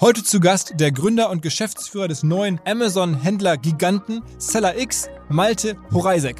[0.00, 6.38] Heute zu Gast der Gründer und Geschäftsführer des neuen Amazon-Händler-Giganten Seller X, Malte Horeisek.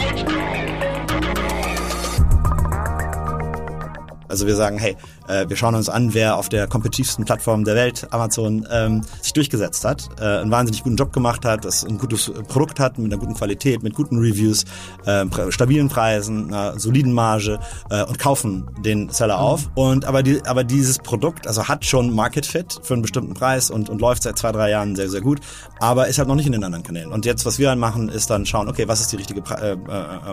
[4.28, 4.96] Also wir sagen, hey,
[5.30, 9.32] äh, wir schauen uns an, wer auf der kompetitivsten Plattform der Welt, Amazon, ähm, sich
[9.32, 13.12] durchgesetzt hat, äh, einen wahnsinnig guten Job gemacht hat, das ein gutes Produkt hat mit
[13.12, 14.64] einer guten Qualität, mit guten Reviews,
[15.06, 17.58] äh, stabilen Preisen, einer soliden Marge
[17.90, 19.44] äh, und kaufen den Seller mhm.
[19.44, 19.70] auf.
[19.74, 23.70] Und aber die, aber dieses Produkt, also hat schon Market Fit für einen bestimmten Preis
[23.70, 25.40] und, und läuft seit zwei drei Jahren sehr sehr gut,
[25.78, 27.12] aber ist halt noch nicht in den anderen Kanälen.
[27.12, 29.72] Und jetzt was wir dann machen, ist dann schauen, okay, was ist die richtige äh,
[29.72, 29.76] äh,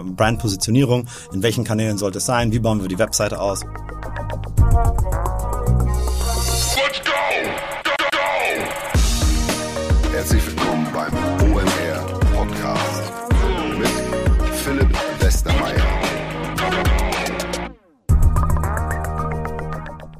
[0.04, 3.62] Brand-Positionierung, in welchen Kanälen sollte es sein, wie bauen wir die Webseite aus.
[4.88, 5.04] Let's
[7.04, 7.20] go!
[10.14, 11.14] Herzlich willkommen beim
[11.52, 13.12] OMR Podcast
[13.78, 13.90] mit
[14.64, 15.84] Philipp Westermeier.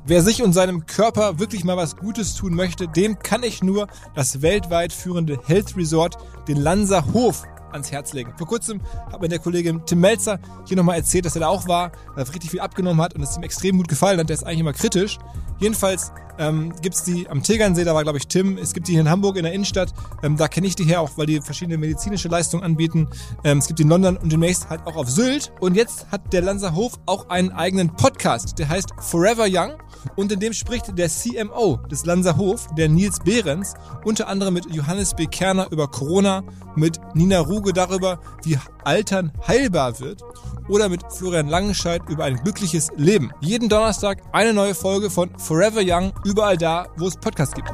[0.06, 3.88] Wer sich und seinem Körper wirklich mal was Gutes tun möchte, dem kann ich nur
[4.16, 6.18] das weltweit führende Health Resort,
[6.50, 8.34] den Lanza Hof, ans Herz legen.
[8.38, 11.68] Vor kurzem hat mir der Kollege Tim Melzer hier nochmal erzählt, dass er da auch
[11.68, 14.30] war, weil er richtig viel abgenommen hat und es ihm extrem gut gefallen hat.
[14.30, 15.18] Der ist eigentlich immer kritisch.
[15.60, 19.02] Jedenfalls ähm, gibt die am Tegernsee, da war glaube ich Tim, es gibt die hier
[19.02, 19.94] in Hamburg in der Innenstadt,
[20.24, 23.08] ähm, da kenne ich die her auch, weil die verschiedene medizinische Leistungen anbieten.
[23.44, 25.52] Ähm, es gibt die in London und demnächst halt auch auf Sylt.
[25.60, 29.74] Und jetzt hat der Lanzer Hof auch einen eigenen Podcast, der heißt Forever Young
[30.16, 34.74] und in dem spricht der CMO des Lanzer Hof, der Nils Behrens, unter anderem mit
[34.74, 35.26] Johannes B.
[35.26, 36.44] Kerner über Corona,
[36.76, 40.24] mit Nina Ruge darüber, wie Altern heilbar wird
[40.68, 43.32] oder mit Florian Langenscheid über ein glückliches Leben.
[43.42, 47.70] Jeden Donnerstag eine neue Folge von Forever Young, überall da, wo es Podcasts gibt.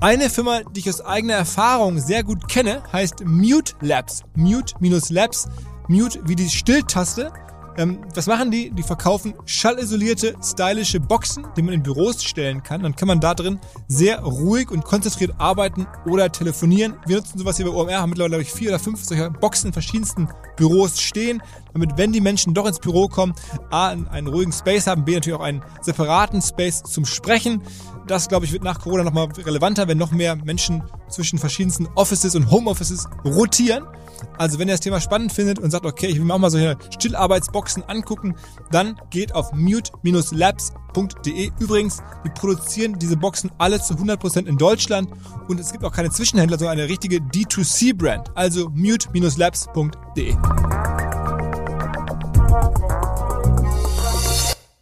[0.00, 4.22] Eine Firma, die ich aus eigener Erfahrung sehr gut kenne, heißt Mute Labs.
[4.34, 5.48] Mute-Labs.
[5.86, 7.32] Mute wie die Stilltaste
[7.76, 8.70] ähm, was machen die?
[8.70, 12.82] Die verkaufen schallisolierte, stylische Boxen, die man in Büros stellen kann.
[12.82, 16.94] Dann kann man da drin sehr ruhig und konzentriert arbeiten oder telefonieren.
[17.06, 19.68] Wir nutzen sowas hier bei OMR, haben mittlerweile, glaube ich, vier oder fünf solcher Boxen
[19.68, 23.34] in verschiedensten Büros stehen, damit, wenn die Menschen doch ins Büro kommen,
[23.70, 27.62] A, einen ruhigen Space haben, B, natürlich auch einen separaten Space zum Sprechen.
[28.06, 32.34] Das, glaube ich, wird nach Corona nochmal relevanter, wenn noch mehr Menschen zwischen verschiedensten Offices
[32.34, 33.84] und Homeoffices rotieren.
[34.38, 36.50] Also wenn ihr das Thema spannend findet und sagt, okay, ich will mir auch mal
[36.50, 38.34] solche Stillarbeitsboxen angucken,
[38.70, 41.50] dann geht auf mute-labs.de.
[41.58, 45.08] Übrigens, die produzieren diese Boxen alle zu 100% in Deutschland
[45.48, 48.36] und es gibt auch keine Zwischenhändler, sondern eine richtige D2C-Brand.
[48.36, 50.36] Also mute-labs.de.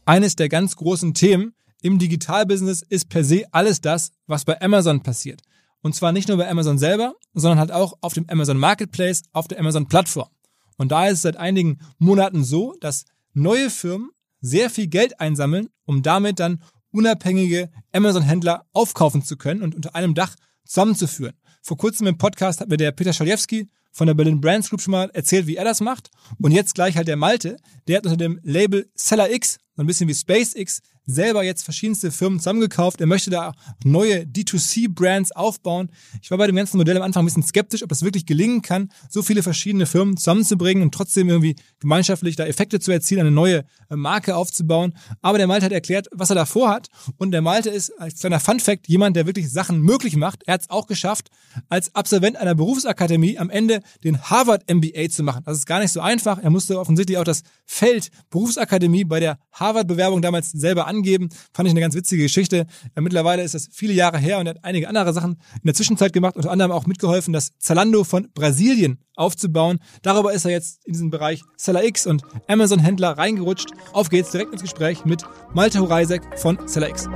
[0.07, 5.03] Eines der ganz großen Themen im Digitalbusiness ist per se alles das, was bei Amazon
[5.03, 5.43] passiert.
[5.83, 9.49] Und zwar nicht nur bei Amazon selber, sondern halt auch auf dem Amazon Marketplace, auf
[9.49, 10.29] der Amazon Plattform.
[10.77, 15.69] Und da ist es seit einigen Monaten so, dass neue Firmen sehr viel Geld einsammeln,
[15.85, 21.35] um damit dann unabhängige Amazon-Händler aufkaufen zu können und unter einem Dach zusammenzuführen.
[21.63, 24.93] Vor kurzem im Podcast hat mir der Peter Schaljewski von der Berlin Brands Group schon
[24.93, 26.11] mal erzählt, wie er das macht.
[26.41, 29.87] Und jetzt gleich halt der Malte, der hat unter dem Label Seller X, so ein
[29.87, 33.00] bisschen wie SpaceX, selber jetzt verschiedenste Firmen zusammengekauft.
[33.00, 33.53] Er möchte da
[33.84, 35.91] neue D2C-Brands aufbauen.
[36.22, 38.62] Ich war bei dem ganzen Modell am Anfang ein bisschen skeptisch, ob das wirklich gelingen
[38.62, 43.31] kann, so viele verschiedene Firmen zusammenzubringen und trotzdem irgendwie gemeinschaftlich da Effekte zu erzielen, eine
[43.31, 44.94] neue äh, Marke aufzubauen.
[45.22, 46.88] Aber der Malte hat erklärt, was er da vorhat.
[47.19, 50.42] Und der Malte ist als kleiner Fun-Fact jemand, der wirklich Sachen möglich macht.
[50.47, 51.28] Er hat es auch geschafft,
[51.69, 55.42] als Absolvent einer Berufsakademie am Ende den Harvard MBA zu machen.
[55.44, 56.38] Das ist gar nicht so einfach.
[56.42, 61.28] Er musste offensichtlich auch das Feld Berufsakademie bei der Harvard-Bewerbung damals selber angehen angeben.
[61.53, 62.66] Fand ich eine ganz witzige Geschichte.
[62.94, 65.75] Äh, mittlerweile ist das viele Jahre her und er hat einige andere Sachen in der
[65.75, 69.78] Zwischenzeit gemacht, unter anderem auch mitgeholfen, das Zalando von Brasilien aufzubauen.
[70.03, 73.71] Darüber ist er jetzt in diesen Bereich Seller X und Amazon Händler reingerutscht.
[73.93, 77.06] Auf geht's direkt ins Gespräch mit Malte Horeisek von Seller X.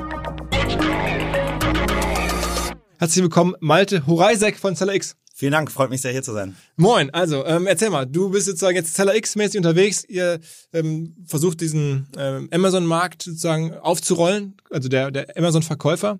[2.98, 5.16] Herzlich willkommen, Malte Horeisek von Seller X.
[5.44, 6.56] Vielen Dank, freut mich sehr hier zu sein.
[6.76, 10.40] Moin, also ähm, erzähl mal, du bist sozusagen jetzt Seller X-mäßig unterwegs, ihr
[10.72, 16.18] ähm, versucht diesen ähm, Amazon-Markt sozusagen aufzurollen, also der, der Amazon-Verkäufer.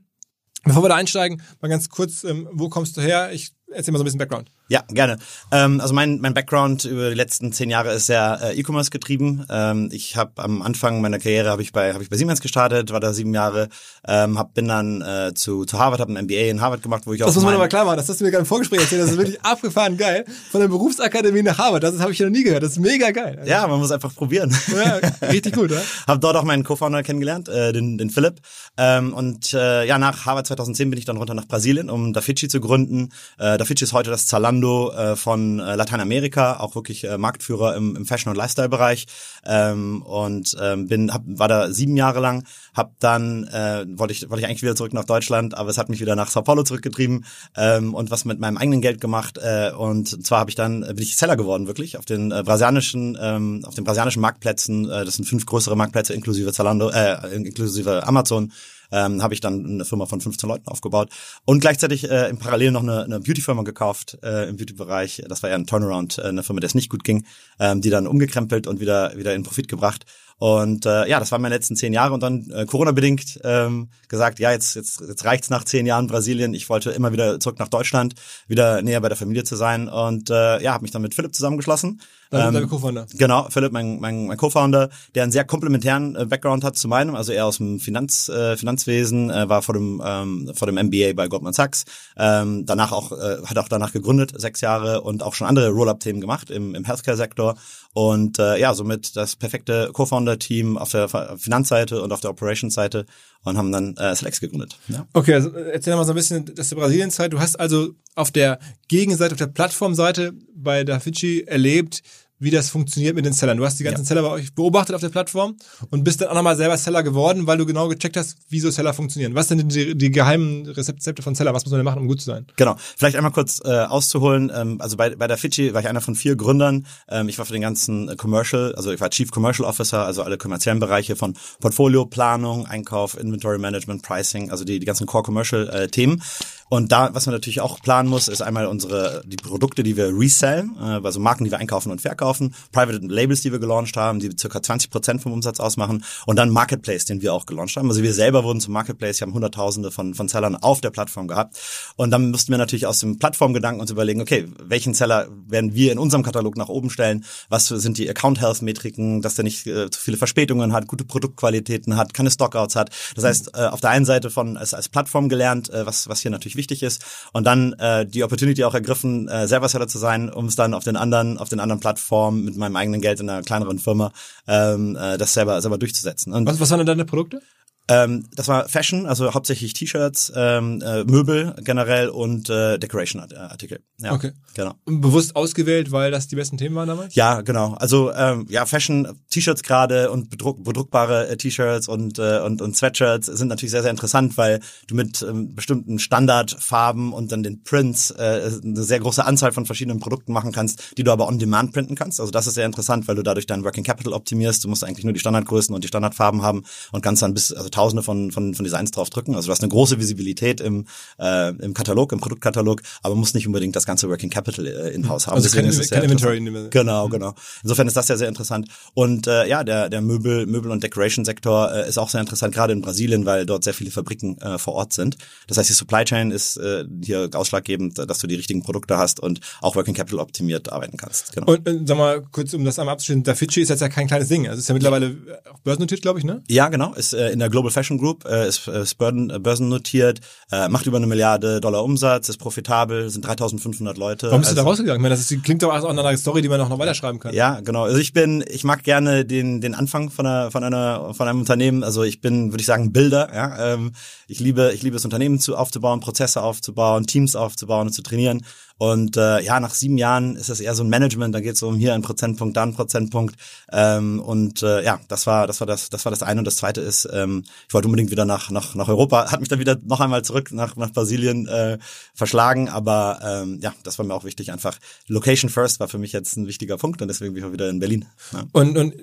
[0.64, 3.32] Bevor wir da einsteigen, mal ganz kurz, ähm, wo kommst du her?
[3.32, 4.50] Ich erzähl mal so ein bisschen Background.
[4.68, 5.18] Ja, gerne.
[5.52, 9.44] Ähm, also mein, mein Background über die letzten zehn Jahre ist sehr äh, E-Commerce getrieben.
[9.50, 12.90] Ähm, ich habe am Anfang meiner Karriere habe ich bei habe ich bei Siemens gestartet,
[12.90, 13.68] war da sieben Jahre,
[14.08, 17.12] ähm, hab, bin dann äh, zu, zu Harvard, habe ein MBA in Harvard gemacht, wo
[17.12, 17.28] ich das auch.
[17.28, 17.98] Das muss man aber klar machen.
[17.98, 19.02] Das hast du mir gerade im Vorgespräch erzählt.
[19.02, 20.24] Das ist wirklich abgefahren geil.
[20.50, 21.82] Von der Berufsakademie nach Harvard.
[21.82, 22.62] Das habe ich noch nie gehört.
[22.62, 23.36] Das ist mega geil.
[23.40, 24.56] Also, ja, man muss einfach probieren.
[24.74, 25.82] Ja, richtig gut, oder?
[26.06, 28.40] Hab dort auch meinen Co-Founder kennengelernt, äh, den, den Philipp.
[28.78, 32.48] Ähm, und äh, ja, nach Harvard 2010 bin ich dann runter nach Brasilien, um Dafici
[32.48, 33.10] zu gründen.
[33.38, 37.76] Äh, Dafici ist heute das Zalando Zalando äh, von äh, Lateinamerika, auch wirklich äh, Marktführer
[37.76, 39.06] im, im Fashion- und Lifestyle-Bereich.
[39.44, 44.28] Ähm, und ähm, bin hab, war da sieben Jahre lang, hab dann äh, wollte ich
[44.30, 46.62] wollte ich eigentlich wieder zurück nach Deutschland, aber es hat mich wieder nach Sao Paulo
[46.62, 47.24] zurückgetrieben
[47.56, 50.98] ähm, und was mit meinem eigenen Geld gemacht äh, und zwar habe ich dann bin
[50.98, 55.16] ich Seller geworden wirklich auf den äh, brasilianischen ähm, auf den brasilianischen Marktplätzen, äh, das
[55.16, 58.52] sind fünf größere Marktplätze inklusive Zalando, äh, inklusive Amazon
[58.90, 61.10] ähm, habe ich dann eine Firma von 15 Leuten aufgebaut
[61.44, 65.24] und gleichzeitig äh, im Parallel noch eine, eine Beauty-Firma gekauft äh, im Beauty-Bereich.
[65.28, 67.24] Das war ja ein Turnaround, äh, eine Firma, der es nicht gut ging,
[67.58, 70.04] ähm, die dann umgekrempelt und wieder wieder in Profit gebracht.
[70.38, 74.40] Und äh, ja, das waren meine letzten zehn Jahre und dann äh, Corona-bedingt ähm, gesagt,
[74.40, 76.54] ja, jetzt, jetzt, jetzt reicht's nach zehn Jahren Brasilien.
[76.54, 78.14] Ich wollte immer wieder zurück nach Deutschland,
[78.48, 79.88] wieder näher bei der Familie zu sein.
[79.88, 82.00] Und äh, ja, habe mich dann mit Philipp zusammengeschlossen.
[82.34, 83.06] Dein, Ähm, Co-Founder.
[83.16, 87.14] Genau, Philipp, mein, mein, mein Co-Founder, der einen sehr komplementären äh, Background hat zu meinem,
[87.14, 91.12] also er aus dem Finanz, äh, Finanzwesen, äh, war vor dem, ähm, vor dem MBA
[91.14, 91.84] bei Goldman Sachs,
[92.16, 96.20] ähm, danach auch, äh, hat auch danach gegründet, sechs Jahre und auch schon andere Roll-Up-Themen
[96.20, 97.54] gemacht im, im Healthcare-Sektor
[97.92, 101.08] und äh, ja, somit das perfekte Co-Founder-Team auf der
[101.38, 103.06] Finanzseite und auf der Operations-Seite
[103.44, 104.78] und haben dann äh, Slex gegründet.
[104.88, 105.06] Ja.
[105.12, 107.32] Okay, also erzähl mal so ein bisschen das der Brasilienzeit.
[107.32, 108.58] Du hast also auf der
[108.88, 112.02] Gegenseite, auf der Plattformseite bei Dafici erlebt,
[112.44, 113.56] wie das funktioniert mit den Sellern.
[113.56, 114.06] Du hast die ganzen Ja.
[114.06, 115.56] Seller bei euch beobachtet auf der Plattform
[115.90, 118.70] und bist dann auch nochmal selber Seller geworden, weil du genau gecheckt hast, wie so
[118.70, 119.34] Seller funktionieren.
[119.34, 121.54] Was sind die, die geheimen Rezepte von Seller?
[121.54, 122.46] Was muss man denn machen, um gut zu sein?
[122.56, 122.76] Genau.
[122.96, 124.52] Vielleicht einmal kurz äh, auszuholen.
[124.54, 126.86] Ähm, also bei, bei der Fidschi war ich einer von vier Gründern.
[127.08, 130.22] Ähm, ich war für den ganzen äh, Commercial, also ich war Chief Commercial Officer, also
[130.22, 135.22] alle kommerziellen Bereiche von Portfolio, Planung, Einkauf, Inventory Management, Pricing, also die, die ganzen Core
[135.24, 136.22] Commercial äh, Themen.
[136.70, 140.08] Und da, was man natürlich auch planen muss, ist einmal unsere die Produkte, die wir
[140.08, 142.33] resellen, äh, also Marken, die wir einkaufen und verkaufen,
[142.72, 146.50] Private Labels, die wir gelauncht haben, die circa 20 Prozent vom Umsatz ausmachen, und dann
[146.50, 147.88] Marketplace, den wir auch gelauncht haben.
[147.88, 151.28] Also wir selber wurden zum Marketplace, wir haben Hunderttausende von von Sellern auf der Plattform
[151.28, 151.56] gehabt.
[151.96, 155.92] Und dann mussten wir natürlich aus dem Plattformgedanken uns überlegen, okay, welchen Seller werden wir
[155.92, 157.24] in unserem Katalog nach oben stellen?
[157.48, 161.04] Was sind die Account Health Metriken, dass der nicht äh, zu viele Verspätungen hat, gute
[161.04, 162.90] Produktqualitäten hat, keine Stockouts hat.
[163.14, 166.20] Das heißt, äh, auf der einen Seite von als, als Plattform gelernt, äh, was was
[166.20, 169.98] hier natürlich wichtig ist, und dann äh, die Opportunity auch ergriffen, äh, selber Seller zu
[169.98, 173.20] sein, um es dann auf den anderen auf den anderen Plattformen mit meinem eigenen Geld
[173.20, 174.12] in einer kleineren Firma
[174.46, 176.32] ähm, äh, das selber selber durchzusetzen.
[176.32, 177.40] Und Was, was waren denn deine Produkte?
[177.88, 183.80] Ähm, das war Fashion, also hauptsächlich T-Shirts, ähm, äh, Möbel generell und äh, Decoration-Artikel.
[184.00, 184.32] Ja, Okay.
[184.54, 184.74] Genau.
[184.84, 187.14] Bewusst ausgewählt, weil das die besten Themen waren damals?
[187.14, 187.74] Ja, genau.
[187.74, 192.76] Also ähm, ja, Fashion, T-Shirts gerade und bedruck, bedruckbare äh, T-Shirts und, äh, und und
[192.76, 197.64] Sweatshirts sind natürlich sehr sehr interessant, weil du mit ähm, bestimmten Standardfarben und dann den
[197.64, 201.38] Prints äh, eine sehr große Anzahl von verschiedenen Produkten machen kannst, die du aber on
[201.38, 202.20] Demand printen kannst.
[202.20, 204.62] Also das ist sehr interessant, weil du dadurch dein Working Capital optimierst.
[204.64, 207.68] Du musst eigentlich nur die Standardgrößen und die Standardfarben haben und kannst dann bis also
[207.74, 209.34] Tausende von von von Designs drauf drücken.
[209.34, 210.86] Also du hast eine große Visibilität im
[211.18, 215.26] äh, im Katalog, im Produktkatalog, aber musst nicht unbedingt das ganze Working Capital äh, in-house
[215.26, 215.34] haben.
[215.36, 217.34] Also Deswegen kein- ist kein Inventory in Genau, genau.
[217.62, 218.68] Insofern ist das ja sehr interessant.
[218.94, 222.72] Und äh, ja, der, der Möbel, Möbel- und Decoration-Sektor äh, ist auch sehr interessant, gerade
[222.72, 225.16] in Brasilien, weil dort sehr viele Fabriken äh, vor Ort sind.
[225.48, 229.20] Das heißt, die Supply Chain ist äh, hier ausschlaggebend, dass du die richtigen Produkte hast
[229.20, 231.32] und auch Working Capital optimiert arbeiten kannst.
[231.32, 231.52] Genau.
[231.52, 234.28] Und äh, sag mal, kurz um das einmal abzuschließen, Dafici ist jetzt ja kein kleines
[234.28, 234.46] Ding.
[234.48, 235.16] Also ist ja mittlerweile
[235.52, 236.42] auch börsennotiert, glaube ich, ne?
[236.48, 236.94] Ja, genau.
[236.94, 240.20] Ist äh, in der Global Fashion Group, äh, ist, äh, ist äh, börsennotiert,
[240.50, 244.26] äh, macht über eine Milliarde Dollar Umsatz, ist profitabel, sind 3.500 Leute.
[244.28, 245.00] Warum bist du da Also- rausgegangen?
[245.00, 247.34] Ich meine, das ist, klingt doch auch einer Story, die man auch noch weiterschreiben kann.
[247.34, 247.84] Ja, genau.
[247.84, 251.40] Also ich bin, ich mag gerne den den Anfang von einer von einer von einem
[251.40, 251.82] Unternehmen.
[251.84, 253.30] Also ich bin, würde ich sagen, Bilder.
[253.34, 253.92] Ja, ähm,
[254.26, 258.44] ich liebe ich liebe es Unternehmen zu aufzubauen, Prozesse aufzubauen, Teams aufzubauen und zu trainieren.
[258.76, 261.34] Und äh, ja, nach sieben Jahren ist es eher so ein Management.
[261.34, 263.36] Da geht es um hier ein Prozentpunkt, da ein Prozentpunkt.
[263.72, 266.56] Ähm, und äh, ja, das war das war das das war das eine und das
[266.56, 269.30] zweite ist, ähm, ich wollte unbedingt wieder nach nach nach Europa.
[269.30, 271.78] Hat mich dann wieder noch einmal zurück nach nach Brasilien äh,
[272.14, 272.68] verschlagen.
[272.68, 274.52] Aber ähm, ja, das war mir auch wichtig.
[274.52, 277.52] Einfach Location first war für mich jetzt ein wichtiger Punkt und deswegen bin ich auch
[277.52, 278.06] wieder in Berlin.
[278.32, 278.44] Ja.
[278.52, 278.94] Und, und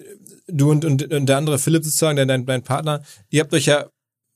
[0.48, 3.86] du und, und, und der andere Philipp sozusagen, dein, dein Partner, ihr habt euch ja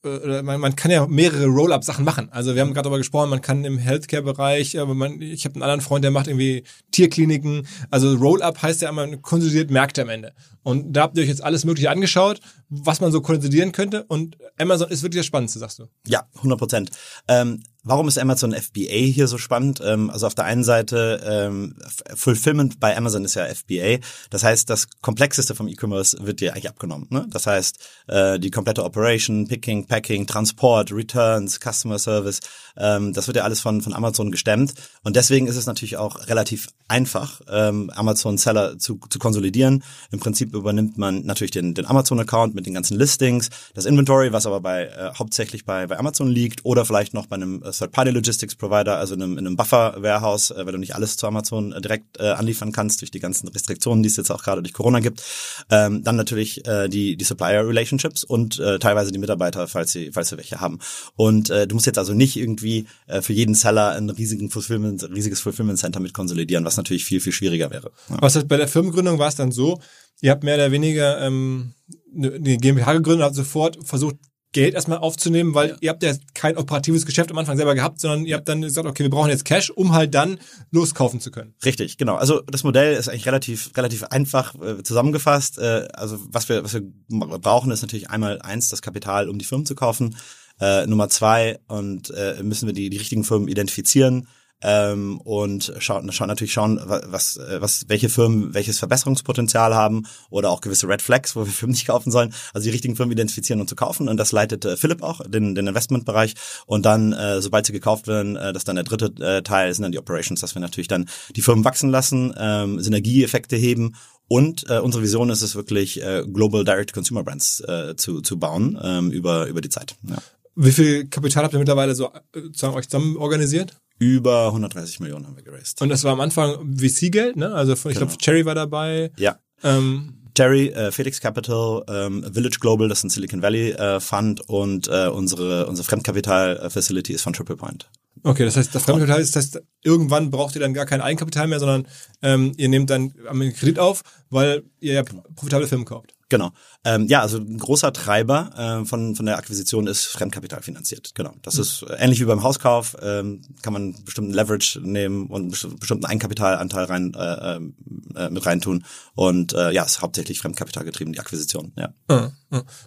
[0.06, 2.30] äh, man, man kann ja mehrere Roll-up-Sachen machen.
[2.32, 5.64] Also wir haben gerade darüber gesprochen, man kann im Healthcare-Bereich, aber man, ich habe einen
[5.64, 7.68] anderen Freund, der macht irgendwie Tierkliniken.
[7.92, 10.34] Also Roll-up heißt ja man konsolidiert Märkte am Ende.
[10.64, 14.04] Und da habt ihr euch jetzt alles Mögliche angeschaut, was man so konsolidieren könnte.
[14.04, 15.88] Und Amazon ist wirklich das Spannendste, sagst du.
[16.08, 16.92] Ja, 100 Prozent.
[17.28, 19.82] Ähm, warum ist Amazon FBA hier so spannend?
[19.84, 21.76] Ähm, also auf der einen Seite ähm,
[22.16, 24.00] Fulfillment bei Amazon ist ja FBA.
[24.30, 27.08] Das heißt, das komplexeste vom E-Commerce wird dir eigentlich abgenommen.
[27.10, 27.28] Ne?
[27.30, 32.40] Das heißt, äh, die komplette Operation, Picking, Packing, Transport, Returns, Customer Service,
[32.76, 34.74] ähm, das wird ja alles von von Amazon gestemmt.
[35.04, 39.84] Und deswegen ist es natürlich auch relativ einfach, ähm, Amazon Seller zu, zu konsolidieren.
[40.12, 44.46] Im Prinzip übernimmt man natürlich den, den Amazon-Account mit den ganzen Listings, das Inventory, was
[44.46, 48.98] aber bei äh, hauptsächlich bei, bei Amazon liegt oder vielleicht noch bei einem äh, Third-Party-Logistics-Provider,
[48.98, 52.20] also in einem, in einem Buffer-Warehouse, äh, weil du nicht alles zu Amazon äh, direkt
[52.20, 55.24] äh, anliefern kannst durch die ganzen Restriktionen, die es jetzt auch gerade durch Corona gibt.
[55.70, 60.30] Ähm, dann natürlich äh, die, die Supplier-Relationships und äh, teilweise die Mitarbeiter, falls sie, falls
[60.30, 60.80] sie welche haben.
[61.16, 65.04] Und äh, du musst jetzt also nicht irgendwie äh, für jeden Seller ein riesigen Fulfillment,
[65.10, 67.92] riesiges Fulfillment Center mit konsolidieren, was natürlich viel, viel schwieriger wäre.
[68.10, 68.18] Ja.
[68.22, 69.80] Was heißt, bei der Firmengründung war es dann so,
[70.22, 71.74] ihr habt mehr oder weniger ähm,
[72.16, 74.16] eine GmbH gegründet und habt sofort versucht,
[74.56, 75.76] Geld erstmal aufzunehmen, weil ja.
[75.82, 78.88] ihr habt ja kein operatives Geschäft am Anfang selber gehabt, sondern ihr habt dann gesagt,
[78.88, 80.40] okay, wir brauchen jetzt Cash, um halt dann
[80.72, 81.54] loskaufen zu können.
[81.66, 82.16] Richtig, genau.
[82.16, 85.60] Also das Modell ist eigentlich relativ relativ einfach äh, zusammengefasst.
[85.60, 89.46] Äh, also was wir was wir brauchen ist natürlich einmal eins das Kapital, um die
[89.46, 90.16] Firmen zu kaufen.
[90.62, 94.26] Äh, Nummer zwei und äh, müssen wir die die richtigen Firmen identifizieren
[94.66, 100.60] ähm, und schauen, schauen natürlich schauen, was, was, welche Firmen welches Verbesserungspotenzial haben oder auch
[100.60, 102.34] gewisse Red Flags, wo wir Firmen nicht kaufen sollen.
[102.54, 105.54] Also die richtigen Firmen identifizieren und zu kaufen und das leitet äh, Philipp auch, den,
[105.54, 106.34] den Investmentbereich
[106.66, 109.84] und dann, äh, sobald sie gekauft werden, äh, das dann der dritte äh, Teil sind
[109.84, 113.96] dann die Operations, dass wir natürlich dann die Firmen wachsen lassen, ähm, Synergieeffekte heben
[114.28, 118.40] und äh, unsere Vision ist es wirklich, äh, Global Direct Consumer Brands äh, zu, zu
[118.40, 119.96] bauen ähm, über, über die Zeit.
[120.10, 120.18] Ja.
[120.56, 123.78] Wie viel Kapital habt ihr mittlerweile so äh, sozusagen euch zusammen organisiert?
[123.98, 125.82] Über 130 Millionen haben wir geraced.
[125.82, 127.54] Und das war am Anfang VC-Geld, ne?
[127.54, 127.96] Also ich genau.
[127.96, 129.12] glaube, Cherry war dabei.
[129.18, 129.40] Ja.
[129.64, 134.42] Ähm, Cherry, äh, Felix Capital, ähm, Village Global, das ist ein Silicon Valley äh, Fund
[134.50, 137.90] und äh, unsere unsere Fremdkapital-Facility ist von Triple Point.
[138.26, 141.48] Okay, das heißt, das Fremdkapital ist, das heißt, irgendwann braucht ihr dann gar kein Eigenkapital
[141.48, 141.88] mehr, sondern
[142.24, 144.02] ähm, ihr nehmt dann einen Kredit auf,
[144.32, 146.16] weil ihr ja profitable Firmen kauft.
[146.30, 146.52] Genau.
[146.84, 151.12] Ähm, ja, also ein großer Treiber äh, von, von der Akquisition ist Fremdkapital finanziert.
[151.14, 151.36] Genau.
[151.44, 151.62] Das mhm.
[151.62, 152.98] ist ähnlich wie beim Hauskauf.
[153.00, 158.86] Ähm, kann man bestimmten Leverage nehmen und bestimmten Eigenkapitalanteil rein äh, äh, mit reintun.
[159.14, 161.74] Und äh, ja, ist hauptsächlich Fremdkapital getrieben, die Akquisition.
[161.78, 161.94] Ja.
[162.08, 162.32] Ah.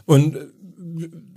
[0.04, 0.36] Und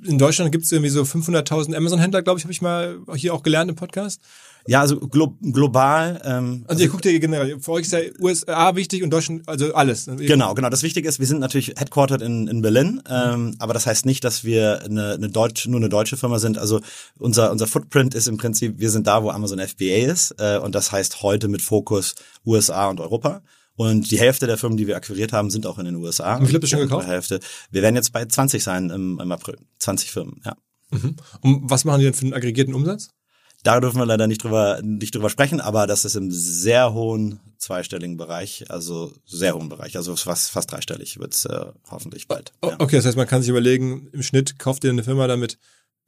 [0.03, 3.43] in Deutschland gibt es irgendwie so 500.000 Amazon-Händler, glaube ich, habe ich mal hier auch
[3.43, 4.21] gelernt im Podcast.
[4.67, 6.21] Ja, also glo global.
[6.23, 9.73] Ähm, also ihr guckt ja generell, für euch ist ja USA wichtig und Deutschland, also
[9.73, 10.05] alles.
[10.05, 10.69] Genau, genau.
[10.69, 13.55] Das Wichtige ist, wir sind natürlich headquartered in, in Berlin, ähm, mhm.
[13.59, 16.57] aber das heißt nicht, dass wir eine, eine Deutsch, nur eine deutsche Firma sind.
[16.57, 16.79] Also
[17.17, 20.75] unser, unser Footprint ist im Prinzip, wir sind da, wo Amazon FBA ist äh, und
[20.75, 22.15] das heißt heute mit Fokus
[22.45, 23.41] USA und Europa.
[23.81, 26.39] Und die Hälfte der Firmen, die wir akquiriert haben, sind auch in den USA.
[26.39, 27.07] Wie viel habt ihr schon gekauft?
[27.07, 27.39] Hälfte.
[27.71, 29.57] Wir werden jetzt bei 20 sein im, im April.
[29.79, 30.55] 20 Firmen, ja.
[30.91, 31.15] Mhm.
[31.41, 33.09] Und was machen die denn für einen aggregierten Umsatz?
[33.63, 37.39] Da dürfen wir leider nicht drüber, nicht drüber sprechen, aber das ist im sehr hohen
[37.57, 42.53] zweistelligen Bereich, also sehr hohen Bereich, also fast, fast dreistellig wird's äh, hoffentlich bald.
[42.63, 42.75] Ja.
[42.77, 45.57] Okay, das heißt, man kann sich überlegen, im Schnitt kauft ihr eine Firma damit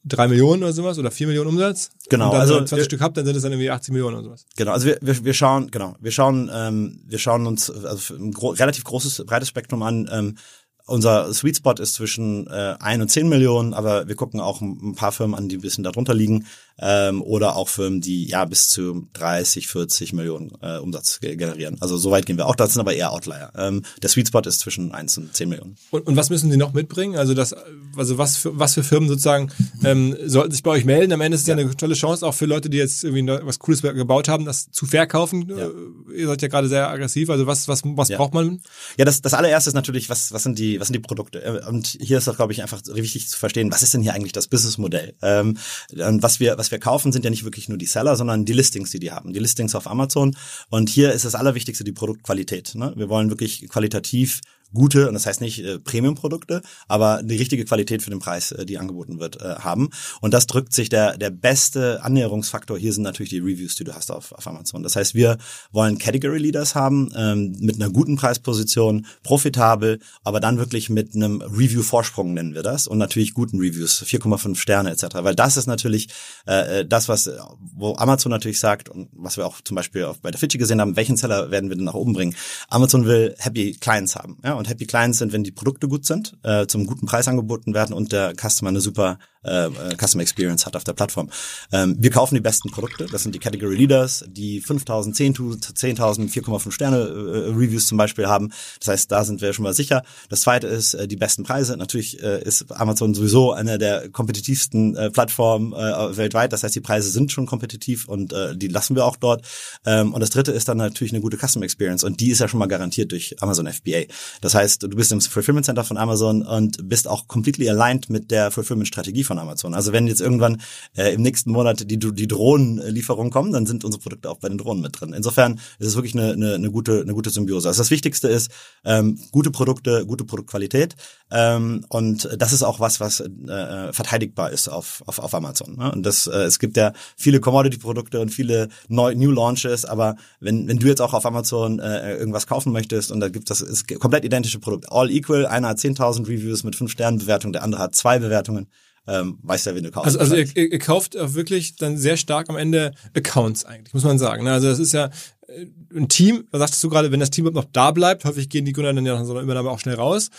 [0.04, 1.92] drei Millionen oder sowas oder vier Millionen Umsatz.
[2.10, 2.26] Genau.
[2.26, 4.26] Und dann also 20 wir, Stück habt, dann sind es dann irgendwie 80 Millionen oder
[4.26, 4.46] sowas.
[4.56, 4.72] Genau.
[4.72, 8.50] Also wir, wir, wir schauen, genau, wir schauen, ähm, wir schauen uns also ein gro
[8.50, 10.10] relativ großes, breites Spektrum an.
[10.12, 10.38] Ähm,
[10.86, 14.96] unser Sweet Spot ist zwischen äh, 1 und 10 Millionen, aber wir gucken auch ein
[14.96, 16.46] paar Firmen an, die ein bisschen darunter liegen
[16.80, 21.78] ähm, oder auch Firmen, die ja bis zu 30, 40 Millionen äh, Umsatz generieren.
[21.80, 23.52] Also so weit gehen wir auch, das sind aber eher Outlier.
[23.56, 25.76] Ähm, der Sweet Spot ist zwischen 1 und 10 Millionen.
[25.92, 27.16] Und, und was müssen Sie noch mitbringen?
[27.16, 27.56] Also das,
[27.96, 29.52] also was für, was für Firmen sozusagen
[29.84, 31.14] ähm, sollten sich bei euch melden?
[31.14, 31.56] Am Ende ist es ja.
[31.56, 34.72] ja eine tolle Chance auch für Leute, die jetzt irgendwie was Cooles gebaut haben, das
[34.72, 35.50] zu verkaufen.
[35.50, 35.68] Ja.
[35.68, 35.72] Äh,
[36.18, 37.30] ihr seid ja gerade sehr aggressiv.
[37.30, 38.18] Also was, was, was ja.
[38.18, 38.62] braucht man?
[38.98, 41.44] Ja, das, das allererste ist natürlich, was, was sind die, was sind die Produkte?
[41.44, 44.14] Äh, und hier ist auch, glaube ich, einfach wichtig zu verstehen, was ist denn hier
[44.14, 45.14] eigentlich das Businessmodell?
[45.22, 45.58] Ähm,
[45.92, 48.92] was wir, was wir kaufen, sind ja nicht wirklich nur die Seller, sondern die Listings,
[48.92, 50.34] die die haben, die Listings auf Amazon.
[50.70, 52.76] Und hier ist das Allerwichtigste die Produktqualität.
[52.76, 52.94] Ne?
[52.96, 54.40] Wir wollen wirklich qualitativ
[54.74, 58.66] gute, und das heißt nicht äh, Premium-Produkte, aber die richtige Qualität für den Preis, äh,
[58.66, 59.90] die angeboten wird, äh, haben.
[60.22, 63.94] Und das drückt sich der, der beste Annäherungsfaktor hier sind natürlich die Reviews, die du
[63.94, 64.84] hast auf, auf Amazon.
[64.84, 65.38] Das heißt, wir
[65.72, 71.42] wollen Category Leaders haben, ähm, mit einer guten Preisposition, profitabel, aber dann wirklich mit einem
[71.42, 75.16] Review-Vorsprung nennen wir das und natürlich guten Reviews, 4,5 Sterne etc.
[75.22, 76.10] Weil das ist natürlich
[76.48, 77.30] äh, äh, das, was
[77.76, 80.82] wo Amazon natürlich sagt und was wir auch zum Beispiel auch bei der Fidschi gesehen
[80.82, 82.36] haben, welchen Seller werden wir denn nach oben bringen?
[82.70, 84.38] Amazon will Happy Clients haben.
[84.44, 84.54] Ja?
[84.64, 87.94] Und Happy Clients sind, wenn die Produkte gut sind, äh, zum guten Preis angeboten werden
[87.94, 91.30] und der Customer eine super äh, Customer Experience hat auf der Plattform.
[91.72, 96.32] Ähm, wir kaufen die besten Produkte, das sind die Category Leaders, die 5000, 10.000, 10.000,
[96.32, 98.52] 4,5 Sterne äh, Reviews zum Beispiel haben.
[98.80, 100.04] Das heißt, da sind wir schon mal sicher.
[100.30, 101.78] Das zweite ist äh, die besten Preise.
[101.78, 106.54] Natürlich äh, ist Amazon sowieso eine der kompetitivsten äh, Plattformen äh, weltweit.
[106.54, 109.46] Das heißt, die Preise sind schon kompetitiv und äh, die lassen wir auch dort.
[109.86, 112.48] Ähm, und das dritte ist dann natürlich eine gute Customer Experience und die ist ja
[112.48, 114.04] schon mal garantiert durch Amazon FBA.
[114.42, 118.32] Das heißt, du bist im Fulfillment Center von Amazon und bist auch completely aligned mit
[118.32, 119.74] der Fulfillment Strategie von von Amazon.
[119.74, 120.62] Also wenn jetzt irgendwann
[120.96, 124.58] äh, im nächsten Monat die, die Drohnenlieferungen kommen, dann sind unsere Produkte auch bei den
[124.58, 125.14] Drohnen mit drin.
[125.14, 127.68] Insofern ist es wirklich eine, eine, eine gute, eine gute Symbiose.
[127.68, 128.52] Also das Wichtigste ist
[128.86, 130.96] ähm, gute Produkte, gute Produktqualität
[131.32, 135.76] ähm, und das ist auch was, was äh, verteidigbar ist auf, auf, auf Amazon.
[135.78, 135.92] Ne?
[135.92, 140.68] Und das, äh, es gibt ja viele Commodity-Produkte und viele Neu New Launches, aber wenn,
[140.68, 143.88] wenn du jetzt auch auf Amazon äh, irgendwas kaufen möchtest und da gibt das ist
[144.00, 147.82] komplett identische Produkt, all equal, einer hat 10.000 Reviews mit 5 Sternen Bewertung, der andere
[147.82, 148.68] hat zwei Bewertungen,
[149.08, 150.18] ähm, weiß ja, wen du kaufst.
[150.18, 154.04] Also, also ihr, ihr kauft auch wirklich dann sehr stark am Ende Accounts eigentlich, muss
[154.04, 154.44] man sagen.
[154.46, 154.52] Ne?
[154.54, 155.10] Also das ist ja
[155.48, 158.66] äh, ein Team, was sagtest du gerade, wenn das Team noch da bleibt, häufig gehen
[158.66, 160.30] die Gründer dann ja nach so einer Übernahme auch schnell raus.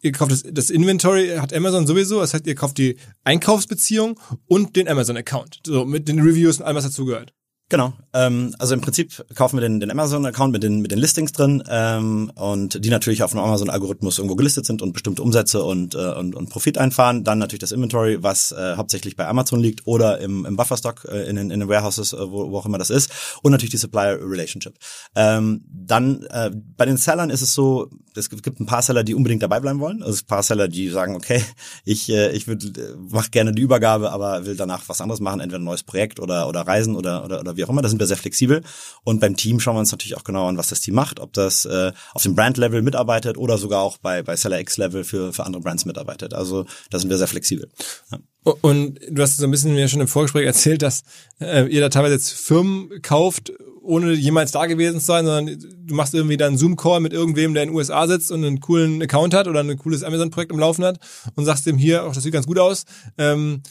[0.00, 4.76] Ihr kauft das, das Inventory, hat Amazon sowieso, das heißt, ihr kauft die Einkaufsbeziehung und
[4.76, 7.34] den Amazon-Account, so mit den Reviews und allem, was dazugehört.
[7.70, 7.94] Genau.
[8.12, 11.62] Ähm, also im Prinzip kaufen wir den, den Amazon-Account mit den, mit den Listings drin
[11.68, 16.12] ähm, und die natürlich auf einem Amazon-Algorithmus irgendwo gelistet sind und bestimmte Umsätze und, äh,
[16.12, 17.24] und, und Profit einfahren.
[17.24, 21.26] Dann natürlich das Inventory, was äh, hauptsächlich bei Amazon liegt oder im, im Bufferstock äh,
[21.26, 23.10] in, den, in den Warehouses, äh, wo, wo auch immer das ist.
[23.42, 24.74] Und natürlich die Supplier-Relationship.
[25.16, 29.14] Ähm, dann äh, bei den Sellern ist es so, es gibt ein paar Seller, die
[29.14, 30.02] unbedingt dabei bleiben wollen.
[30.02, 31.42] Also ein paar Seller, die sagen, okay,
[31.86, 35.40] ich, äh, ich würde äh, mach gerne die Übergabe, aber will danach was anderes machen,
[35.40, 37.82] entweder ein neues Projekt oder, oder Reisen oder, oder, oder wie auch immer.
[37.82, 38.62] Da sind wir sehr flexibel.
[39.04, 41.32] Und beim Team schauen wir uns natürlich auch genau an, was das Team macht, ob
[41.32, 45.44] das äh, auf dem Brand-Level mitarbeitet oder sogar auch bei, bei Seller X-Level für, für
[45.44, 46.34] andere Brands mitarbeitet.
[46.34, 47.68] Also da sind wir sehr flexibel.
[48.10, 48.18] Ja.
[48.60, 51.02] Und du hast so ein bisschen mir schon im Vorgespräch erzählt, dass
[51.40, 53.52] äh, ihr da teilweise jetzt Firmen kauft,
[53.84, 57.54] ohne jemals da gewesen zu sein, sondern du machst irgendwie dann einen Zoom-Call mit irgendwem,
[57.54, 60.58] der in den USA sitzt und einen coolen Account hat oder ein cooles Amazon-Projekt im
[60.58, 60.98] Laufen hat
[61.36, 62.84] und sagst dem hier, auch das sieht ganz gut aus,
[63.18, 63.62] ähm,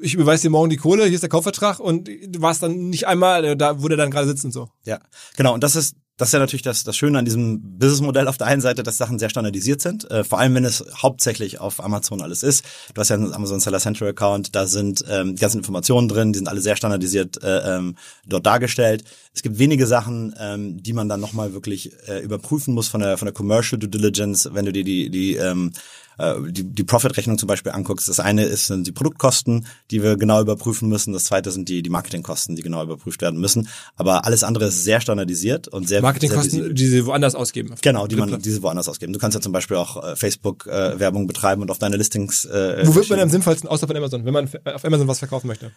[0.00, 3.06] ich überweise dir morgen die Kohle, hier ist der Kaufvertrag und du warst dann nicht
[3.06, 4.68] einmal äh, da, der dann gerade sitzt und so.
[4.84, 5.00] Ja,
[5.36, 5.54] genau.
[5.54, 8.46] Und das ist das ist ja natürlich das, das Schöne an diesem Businessmodell auf der
[8.46, 12.22] einen Seite, dass Sachen sehr standardisiert sind, äh, vor allem wenn es hauptsächlich auf Amazon
[12.22, 12.64] alles ist.
[12.94, 16.32] Du hast ja einen Amazon Seller Central Account, da sind ähm, die ganzen Informationen drin,
[16.32, 19.04] die sind alle sehr standardisiert äh, ähm, dort dargestellt.
[19.36, 23.18] Es gibt wenige Sachen, ähm, die man dann nochmal wirklich äh, überprüfen muss von der
[23.18, 25.72] von der Commercial Due Diligence, wenn du dir die die ähm,
[26.18, 30.16] äh, die, die Profit-Rechnung zum Beispiel anguckst, das eine ist, sind die Produktkosten, die wir
[30.16, 31.12] genau überprüfen müssen.
[31.12, 33.68] Das zweite sind die, die Marketingkosten, die genau überprüft werden müssen.
[33.96, 37.74] Aber alles andere ist sehr standardisiert und sehr Marketingkosten, sehr die sie woanders ausgeben.
[37.82, 39.12] Genau, die man, die sie woanders ausgeben.
[39.12, 42.46] Du kannst ja zum Beispiel auch äh, Facebook-Werbung äh, betreiben und auf deine Listings.
[42.46, 45.46] Äh, Wo wird man am sinnvollsten außer von Amazon, wenn man auf Amazon was verkaufen
[45.48, 45.72] möchte?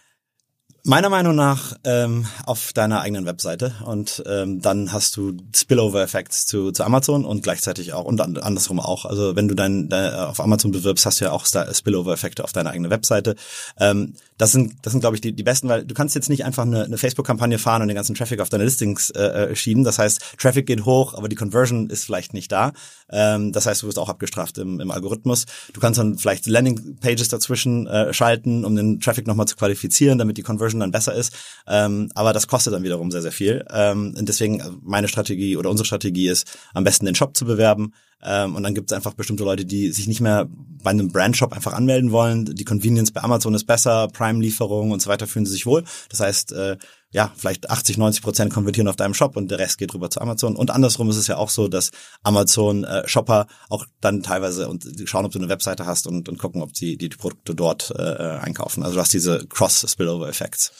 [0.82, 6.72] Meiner Meinung nach ähm, auf deiner eigenen Webseite und ähm, dann hast du Spillover-Effects zu,
[6.72, 9.04] zu Amazon und gleichzeitig auch und andersrum auch.
[9.04, 12.70] Also wenn du dein, dein auf Amazon bewirbst, hast du ja auch Spillover-Effekte auf deiner
[12.70, 13.36] eigenen Webseite.
[13.78, 16.46] Ähm, das sind, das sind glaube ich die, die besten, weil du kannst jetzt nicht
[16.46, 19.84] einfach eine, eine Facebook-Kampagne fahren und den ganzen Traffic auf deine Listings äh, äh, schieben.
[19.84, 22.72] Das heißt, Traffic geht hoch, aber die Conversion ist vielleicht nicht da.
[23.10, 25.44] Ähm, das heißt, du wirst auch abgestraft im, im Algorithmus.
[25.74, 30.38] Du kannst dann vielleicht Landing-Pages dazwischen äh, schalten, um den Traffic nochmal zu qualifizieren, damit
[30.38, 31.36] die Conversion dann besser ist.
[31.66, 33.66] Ähm, aber das kostet dann wiederum sehr, sehr viel.
[33.70, 37.44] Ähm, und deswegen äh, meine Strategie oder unsere Strategie ist, am besten den Shop zu
[37.44, 37.92] bewerben.
[38.22, 40.48] Ähm, und dann gibt es einfach bestimmte Leute, die sich nicht mehr
[40.82, 42.44] bei einem Brandshop einfach anmelden wollen.
[42.44, 45.84] Die Convenience bei Amazon ist besser, Prime-Lieferung und so weiter fühlen sie sich wohl.
[46.08, 46.76] Das heißt, äh,
[47.12, 50.20] ja, vielleicht 80, 90 Prozent konvertieren auf deinem Shop und der Rest geht rüber zu
[50.20, 50.54] Amazon.
[50.56, 51.90] Und andersrum ist es ja auch so, dass
[52.22, 56.62] Amazon-Shopper äh, auch dann teilweise und schauen, ob du eine Webseite hast und, und gucken,
[56.62, 58.82] ob die, die, die Produkte dort äh, einkaufen.
[58.82, 60.72] Also du hast diese Cross-Spillover-Effects.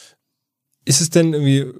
[0.84, 1.72] Ist es denn irgendwie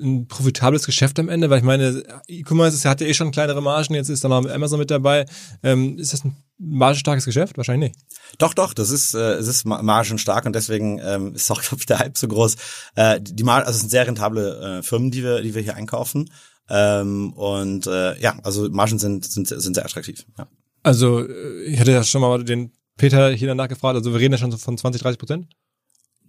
[0.00, 1.50] ein profitables Geschäft am Ende?
[1.50, 4.78] Weil ich meine, E-Commerce hat ja eh schon kleinere Margen, jetzt ist da noch Amazon
[4.78, 5.26] mit dabei.
[5.62, 7.56] Ähm, ist das ein margenstarkes Geschäft?
[7.56, 8.06] Wahrscheinlich nicht.
[8.38, 11.86] Doch, doch, das ist, äh, es ist margenstark und deswegen ähm, ist auch, glaube ich,
[11.86, 12.56] der Hype so groß.
[12.94, 15.76] Äh, die Mar also es sind sehr rentable äh, Firmen, die wir, die wir hier
[15.76, 16.30] einkaufen.
[16.68, 20.24] Ähm, und äh, ja, also Margen sind, sind, sind sehr attraktiv.
[20.38, 20.46] Ja.
[20.82, 24.32] Also äh, ich hatte ja schon mal den Peter hier danach gefragt, also wir reden
[24.32, 25.48] ja schon von 20, 30 Prozent.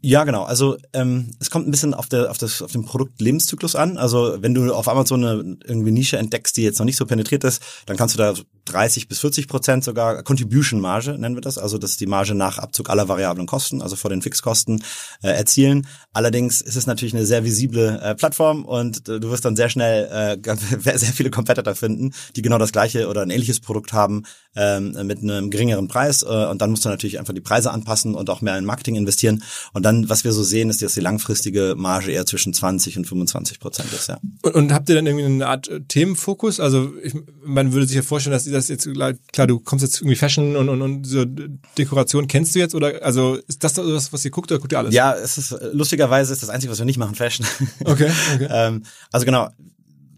[0.07, 0.43] Ja, genau.
[0.43, 3.97] Also ähm, es kommt ein bisschen auf, der, auf, das, auf den Produktlebenszyklus an.
[3.97, 7.43] Also wenn du auf Amazon eine irgendwie Nische entdeckst, die jetzt noch nicht so penetriert
[7.43, 11.57] ist, dann kannst du da 30 bis 40 Prozent sogar Contribution Marge nennen wir das.
[11.57, 14.83] Also das ist die Marge nach Abzug aller variablen Kosten, also vor den Fixkosten
[15.21, 15.87] äh, erzielen.
[16.13, 19.69] Allerdings ist es natürlich eine sehr visible äh, Plattform und äh, du wirst dann sehr
[19.69, 20.55] schnell äh,
[20.97, 24.23] sehr viele Competitor finden, die genau das gleiche oder ein ähnliches Produkt haben
[24.55, 26.23] ähm, mit einem geringeren Preis.
[26.23, 28.95] Äh, und dann musst du natürlich einfach die Preise anpassen und auch mehr in Marketing
[28.95, 29.43] investieren.
[29.73, 33.05] Und dann was wir so sehen, ist, dass die langfristige Marge eher zwischen 20 und
[33.05, 34.17] 25 Prozent ist, ja.
[34.41, 36.59] Und, und habt ihr dann irgendwie eine Art äh, Themenfokus?
[36.59, 38.87] Also ich, man würde sich ja vorstellen, dass das jetzt,
[39.31, 41.25] klar, du kommst jetzt irgendwie Fashion und, und, und so
[41.77, 44.79] Dekoration kennst du jetzt oder also ist das das, was ihr guckt oder guckt ihr
[44.79, 44.93] alles?
[44.93, 47.45] Ja, es ist lustigerweise ist das Einzige, was wir nicht machen, Fashion.
[47.83, 48.47] Okay, okay.
[48.49, 49.49] ähm, also genau,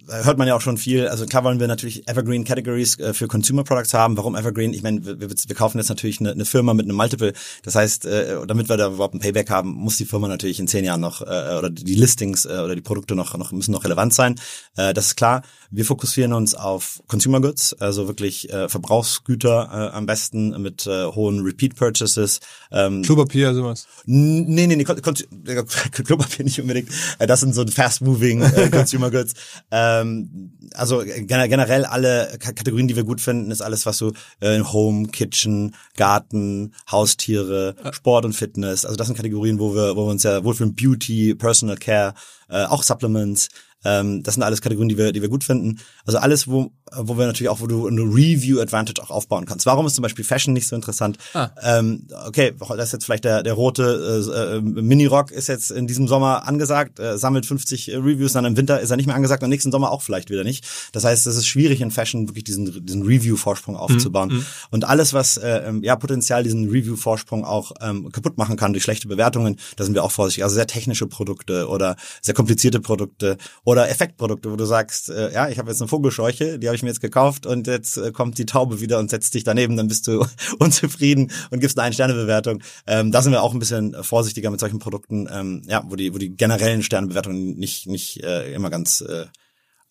[0.09, 1.07] hört man ja auch schon viel.
[1.07, 4.17] Also klar wollen wir natürlich Evergreen Categories äh, für Consumer Products haben.
[4.17, 4.73] Warum Evergreen?
[4.73, 7.33] Ich meine, wir, wir kaufen jetzt natürlich eine, eine Firma mit einem Multiple.
[7.63, 10.67] Das heißt, äh, damit wir da überhaupt ein Payback haben, muss die Firma natürlich in
[10.67, 13.83] zehn Jahren noch äh, oder die Listings äh, oder die Produkte noch, noch müssen noch
[13.83, 14.35] relevant sein.
[14.75, 15.41] Äh, das ist klar.
[15.69, 21.05] Wir fokussieren uns auf Consumer Goods, also wirklich äh, Verbrauchsgüter äh, am besten mit äh,
[21.05, 22.39] hohen Repeat Purchases.
[22.71, 23.87] Ähm, Klopapier, sowas.
[24.05, 26.89] Nee, nee, nee, Klopapier nicht unbedingt.
[27.19, 29.33] Äh, das sind so fast moving äh, Consumer Goods.
[30.01, 35.07] Ähm, also generell alle Kategorien, die wir gut finden, ist alles, was so äh, Home,
[35.07, 38.85] Kitchen, Garten, Haustiere, Sport und Fitness.
[38.85, 40.75] Also das sind Kategorien, wo wir, wo wir uns ja wohlfühlen.
[40.75, 42.13] Beauty, Personal Care,
[42.49, 43.49] äh, auch Supplements.
[43.83, 45.79] Ähm, das sind alles Kategorien, die wir, die wir gut finden.
[46.05, 49.65] Also alles, wo, wo wir natürlich auch, wo du eine Review-Advantage auch aufbauen kannst.
[49.65, 51.17] Warum ist zum Beispiel Fashion nicht so interessant?
[51.33, 51.49] Ah.
[51.61, 55.87] Ähm, okay, das ist jetzt vielleicht der, der rote äh, äh, Mini-Rock ist jetzt in
[55.87, 59.43] diesem Sommer angesagt, äh, sammelt 50 Reviews, dann im Winter ist er nicht mehr angesagt,
[59.43, 60.65] im nächsten Sommer auch vielleicht wieder nicht.
[60.91, 64.29] Das heißt, es ist schwierig in Fashion wirklich diesen, diesen Review-Vorsprung mhm, aufzubauen.
[64.29, 64.45] Mhm.
[64.71, 68.83] Und alles, was äh, ähm, ja potenziell diesen Review-Vorsprung auch ähm, kaputt machen kann durch
[68.83, 70.43] schlechte Bewertungen, da sind wir auch vorsichtig.
[70.43, 73.37] Also sehr technische Produkte oder sehr komplizierte Produkte
[73.67, 76.83] oder Effektprodukte, wo du sagst, äh, ja, ich habe jetzt eine Vogelscheuche, die habe ich
[76.83, 79.89] mir jetzt gekauft und jetzt äh, kommt die Taube wieder und setzt dich daneben, dann
[79.89, 80.25] bist du
[80.59, 82.63] unzufrieden und gibst eine Ein-Sterne-Bewertung.
[82.87, 86.13] Ähm, da sind wir auch ein bisschen vorsichtiger mit solchen Produkten, ähm, ja, wo die,
[86.13, 89.25] wo die generellen Sternebewertungen nicht, nicht äh, immer ganz äh,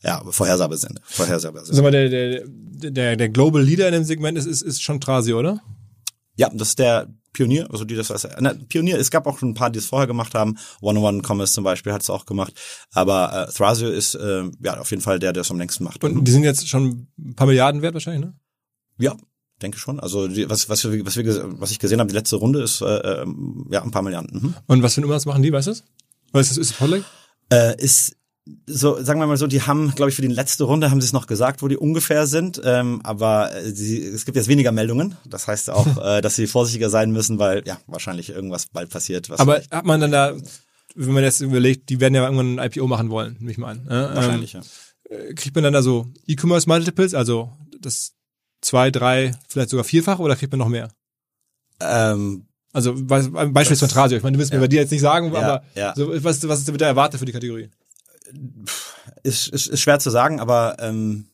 [0.03, 1.03] ja, vorhersehbar sind.
[1.05, 1.75] Vorhersehbar sind.
[1.75, 5.03] Sag mal, der, der, der, der Global Leader in dem Segment ist, ist, ist schon
[5.03, 5.61] Trasi, oder?
[6.37, 9.51] Ja, das ist der Pionier, also die das was, na, Pionier, es gab auch schon
[9.51, 10.57] ein paar, die es vorher gemacht haben.
[10.81, 12.55] One-on-One Commerce zum Beispiel hat es auch gemacht.
[12.93, 16.03] Aber äh, Thrasio ist äh, ja auf jeden Fall der, der es am längsten macht.
[16.03, 18.35] Und die sind jetzt schon ein paar Milliarden wert wahrscheinlich, ne?
[18.99, 19.15] Ja,
[19.61, 20.01] denke schon.
[20.01, 22.81] Also die, was, was, wir, was, wir, was ich gesehen habe, die letzte Runde ist
[22.81, 24.41] äh, ähm, ja ein paar Milliarden.
[24.41, 24.55] Mhm.
[24.67, 25.85] Und was für ein Umsatz machen die, weißt du das?
[26.33, 27.05] Weißt du, ist es Podleg?
[27.53, 28.17] Äh, ist
[28.67, 31.07] so, sagen wir mal so, die haben, glaube ich, für die letzte Runde haben sie
[31.07, 32.61] es noch gesagt, wo die ungefähr sind.
[32.65, 35.17] Ähm, aber äh, sie, es gibt jetzt weniger Meldungen.
[35.25, 39.31] Das heißt auch, äh, dass sie vorsichtiger sein müssen, weil ja wahrscheinlich irgendwas bald passiert.
[39.31, 40.35] aber hat man dann da,
[40.95, 43.73] wenn man jetzt überlegt, die werden ja irgendwann ein IPO machen wollen, nehme ich mal
[43.73, 43.87] an.
[43.87, 44.63] Äh, wahrscheinlich, ähm,
[45.11, 45.17] ja.
[45.17, 48.13] Äh, kriegt man dann da so E-Commerce Multiples, also das
[48.61, 50.91] zwei, drei, vielleicht sogar vierfach oder kriegt man noch mehr?
[51.81, 54.19] Ähm, also Beispiel Trasio.
[54.19, 54.59] Ich meine, du willst ja.
[54.59, 55.95] mir bei dir jetzt nicht sagen, ja, aber ja.
[55.97, 57.71] So, was, was ist da erwartet für die Kategorie?
[59.23, 61.29] Ist, ist, ist schwer zu sagen, aber ähm,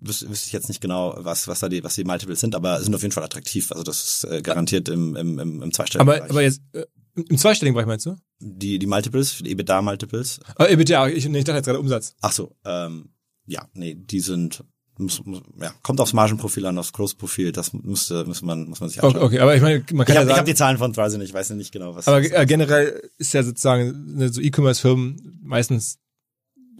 [0.00, 2.80] wüsste, wüsste ich jetzt nicht genau, was, was da die, was die Multiples sind, aber
[2.80, 3.72] sind auf jeden Fall attraktiv.
[3.72, 6.30] Also das ist äh, garantiert im, im, im, im zweistelligen aber, Bereich.
[6.30, 8.16] Aber jetzt äh, im zweistelligen Bereich meinst du?
[8.40, 10.40] Die, die Multiples, die EBITDA-Multiples.
[10.56, 12.14] Ah, EBITDA, ich, ich dachte jetzt gerade Umsatz.
[12.20, 13.10] Ach so, ähm,
[13.46, 14.64] ja, nee, die sind
[14.98, 18.88] muss, muss, ja, kommt aufs Margenprofil an, aufs Großprofil, das müsste, muss man, muss man
[18.88, 19.22] sich anschauen.
[19.22, 20.78] Okay, okay aber ich meine, man kann ich hab, ja sagen, ich habe die Zahlen
[20.78, 22.06] von Thrice nicht, ich weiß nicht genau, was.
[22.08, 25.98] Aber äh, generell ist ja sozusagen ne, so E-Commerce-Firmen meistens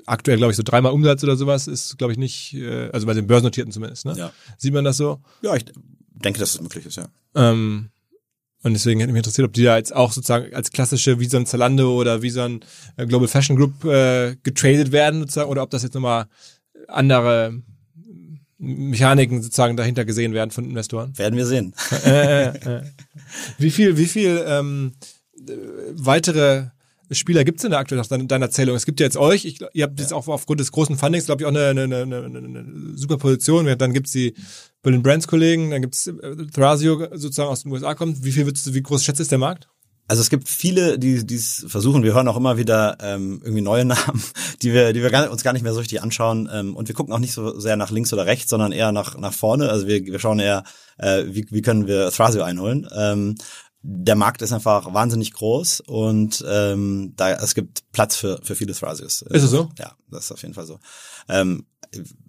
[0.07, 3.15] aktuell, glaube ich, so dreimal Umsatz oder sowas ist, glaube ich, nicht, äh, also bei
[3.15, 4.15] den Börsennotierten zumindest, ne?
[4.17, 4.33] Ja.
[4.59, 5.21] Sieht man das so?
[5.43, 5.65] Ja, ich
[6.13, 7.09] denke, dass es möglich ist, ja.
[7.35, 7.91] Ähm,
[8.63, 11.37] und deswegen hätte mich interessiert, ob die da jetzt auch sozusagen als klassische, wie so
[11.37, 12.61] ein Zalando oder wie so ein
[12.97, 16.27] äh, Global Fashion Group äh, getradet werden, sozusagen, oder ob das jetzt nochmal
[16.87, 17.61] andere
[18.59, 21.17] Mechaniken sozusagen dahinter gesehen werden von Investoren.
[21.19, 21.75] Werden wir sehen.
[22.05, 22.83] Äh, äh, äh.
[23.59, 24.93] Wie viel, wie viel ähm,
[25.93, 26.67] weitere
[27.15, 28.77] Spieler gibt es denn da aktuell nach deiner Erzählung?
[28.77, 30.05] Es gibt ja jetzt euch, ich, ihr habt ja.
[30.05, 33.19] jetzt auch aufgrund des großen Fundings, glaube ich, auch eine, eine, eine, eine, eine super
[33.19, 33.67] Position.
[33.79, 34.35] Dann gibt's die
[34.83, 36.13] Berlin Brands Kollegen, dann gibt's äh,
[36.53, 38.25] Thrasio sozusagen aus den USA kommt.
[38.25, 39.69] Wie viel würdest du, wie groß schätzt ist der Markt?
[40.09, 42.03] Also es gibt viele, die es versuchen.
[42.03, 44.23] Wir hören auch immer wieder ähm, irgendwie neue Namen,
[44.63, 46.51] die wir, die wir gar, uns gar nicht mehr so richtig anschauen.
[46.53, 49.17] Ähm, und wir gucken auch nicht so sehr nach links oder rechts, sondern eher nach
[49.17, 49.71] nach vorne.
[49.71, 50.65] Also wir, wir schauen eher,
[50.99, 52.87] äh, wie, wie können wir Thrasio einholen.
[52.95, 53.37] Ähm,
[53.83, 58.75] der Markt ist einfach wahnsinnig groß und ähm, da es gibt Platz für für viele
[58.75, 59.23] Thrasios.
[59.23, 59.71] Ist es so?
[59.79, 60.79] Ja, das ist auf jeden Fall so.
[61.29, 61.67] Ähm,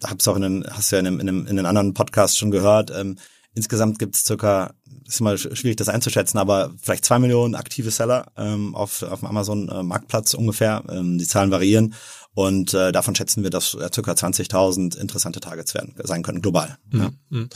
[0.03, 2.37] hab's auch in einem, hast du ja in einem, in einem, in einem anderen Podcast
[2.37, 2.91] schon gehört.
[2.91, 3.17] Ähm,
[3.53, 4.73] insgesamt gibt es circa,
[5.07, 9.29] ist mal schwierig das einzuschätzen, aber vielleicht zwei Millionen aktive Seller ähm, auf auf dem
[9.29, 10.83] Amazon äh, Marktplatz ungefähr.
[10.89, 11.93] Ähm, die Zahlen variieren
[12.33, 16.77] und äh, davon schätzen wir, dass äh, circa 20.000 interessante Targets werden sein können global.
[16.89, 16.99] Mhm.
[16.99, 17.11] Ja.
[17.29, 17.49] Mhm.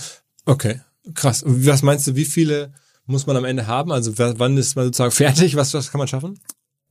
[0.45, 0.81] Okay,
[1.13, 1.43] krass.
[1.45, 2.73] Was meinst du, wie viele
[3.08, 3.91] muss man am Ende haben?
[3.91, 5.56] Also wann ist man sozusagen fertig?
[5.56, 6.39] Was, was kann man schaffen?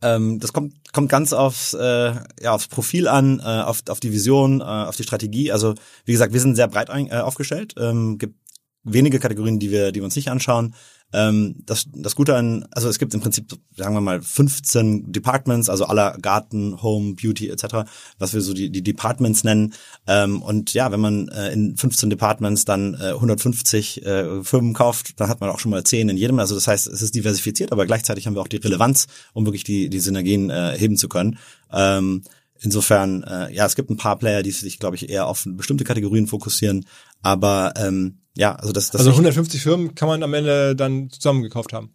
[0.02, 4.12] Ähm, das kommt, kommt ganz aufs, äh, ja, aufs Profil an, äh, auf, auf die
[4.12, 5.52] Vision, äh, auf die Strategie.
[5.52, 5.74] Also
[6.05, 7.74] wie gesagt, wir sind sehr breit ein, äh, aufgestellt.
[7.79, 8.35] Ähm, gibt
[8.83, 10.74] wenige Kategorien, die wir, die wir uns nicht anschauen.
[11.12, 15.68] Ähm, das, das Gute an, also es gibt im Prinzip, sagen wir mal, 15 Departments,
[15.68, 17.88] also aller Garten, Home, Beauty etc.,
[18.18, 19.74] was wir so die, die Departments nennen.
[20.06, 25.20] Ähm, und ja, wenn man äh, in 15 Departments dann äh, 150 äh, Firmen kauft,
[25.20, 26.38] dann hat man auch schon mal 10 in jedem.
[26.38, 29.64] Also das heißt, es ist diversifiziert, aber gleichzeitig haben wir auch die Relevanz, um wirklich
[29.64, 31.38] die, die Synergien äh, heben zu können.
[31.72, 32.22] Ähm,
[32.60, 35.84] insofern, äh, ja, es gibt ein paar Player, die sich, glaube ich, eher auf bestimmte
[35.84, 36.86] Kategorien fokussieren,
[37.22, 41.72] aber ähm, ja, also das, das Also 150 Firmen kann man am Ende dann zusammengekauft
[41.72, 41.94] haben.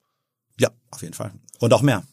[0.60, 1.32] ja, auf jeden Fall.
[1.60, 2.04] Und auch mehr.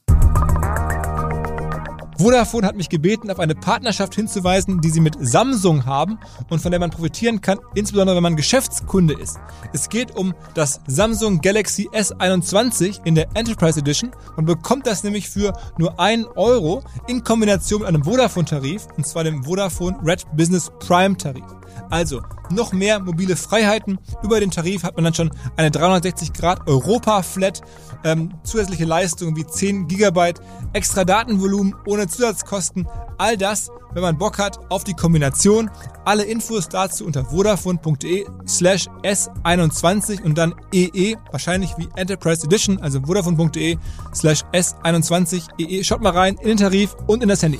[2.18, 6.18] Vodafone hat mich gebeten, auf eine Partnerschaft hinzuweisen, die sie mit Samsung haben
[6.50, 9.38] und von der man profitieren kann, insbesondere wenn man Geschäftskunde ist.
[9.72, 15.30] Es geht um das Samsung Galaxy S21 in der Enterprise Edition und bekommt das nämlich
[15.30, 20.72] für nur einen Euro in Kombination mit einem Vodafone-Tarif, und zwar dem Vodafone Red Business
[20.80, 21.57] Prime Tarif.
[21.90, 23.98] Also noch mehr mobile Freiheiten.
[24.22, 27.62] Über den Tarif hat man dann schon eine 360 Grad Europa Flat,
[28.04, 30.40] ähm, zusätzliche Leistungen wie 10 Gigabyte,
[30.72, 32.88] extra Datenvolumen ohne Zusatzkosten.
[33.18, 35.70] All das, wenn man Bock hat auf die Kombination.
[36.04, 43.00] Alle Infos dazu unter vodafone.de slash S21 und dann EE, wahrscheinlich wie Enterprise Edition, also
[43.00, 43.76] vodafone.de
[44.14, 45.82] slash S21 EE.
[45.84, 47.58] Schaut mal rein in den Tarif und in das Handy.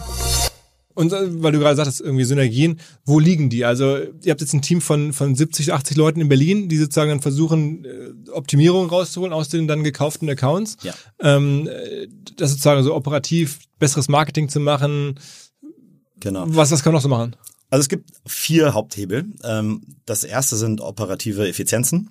[0.99, 3.65] Und äh, weil du gerade sagtest, irgendwie Synergien, wo liegen die?
[3.65, 7.11] Also ihr habt jetzt ein Team von, von 70, 80 Leuten in Berlin, die sozusagen
[7.11, 10.77] dann versuchen, äh, Optimierung rauszuholen aus den dann gekauften Accounts.
[10.83, 10.93] Ja.
[11.21, 15.21] Ähm, äh, das sozusagen so operativ besseres Marketing zu machen.
[16.19, 16.47] Genau.
[16.49, 17.37] Was, was kann man noch so machen?
[17.71, 19.27] Also es gibt vier Haupthebel.
[19.45, 22.11] Ähm, das erste sind operative Effizienzen.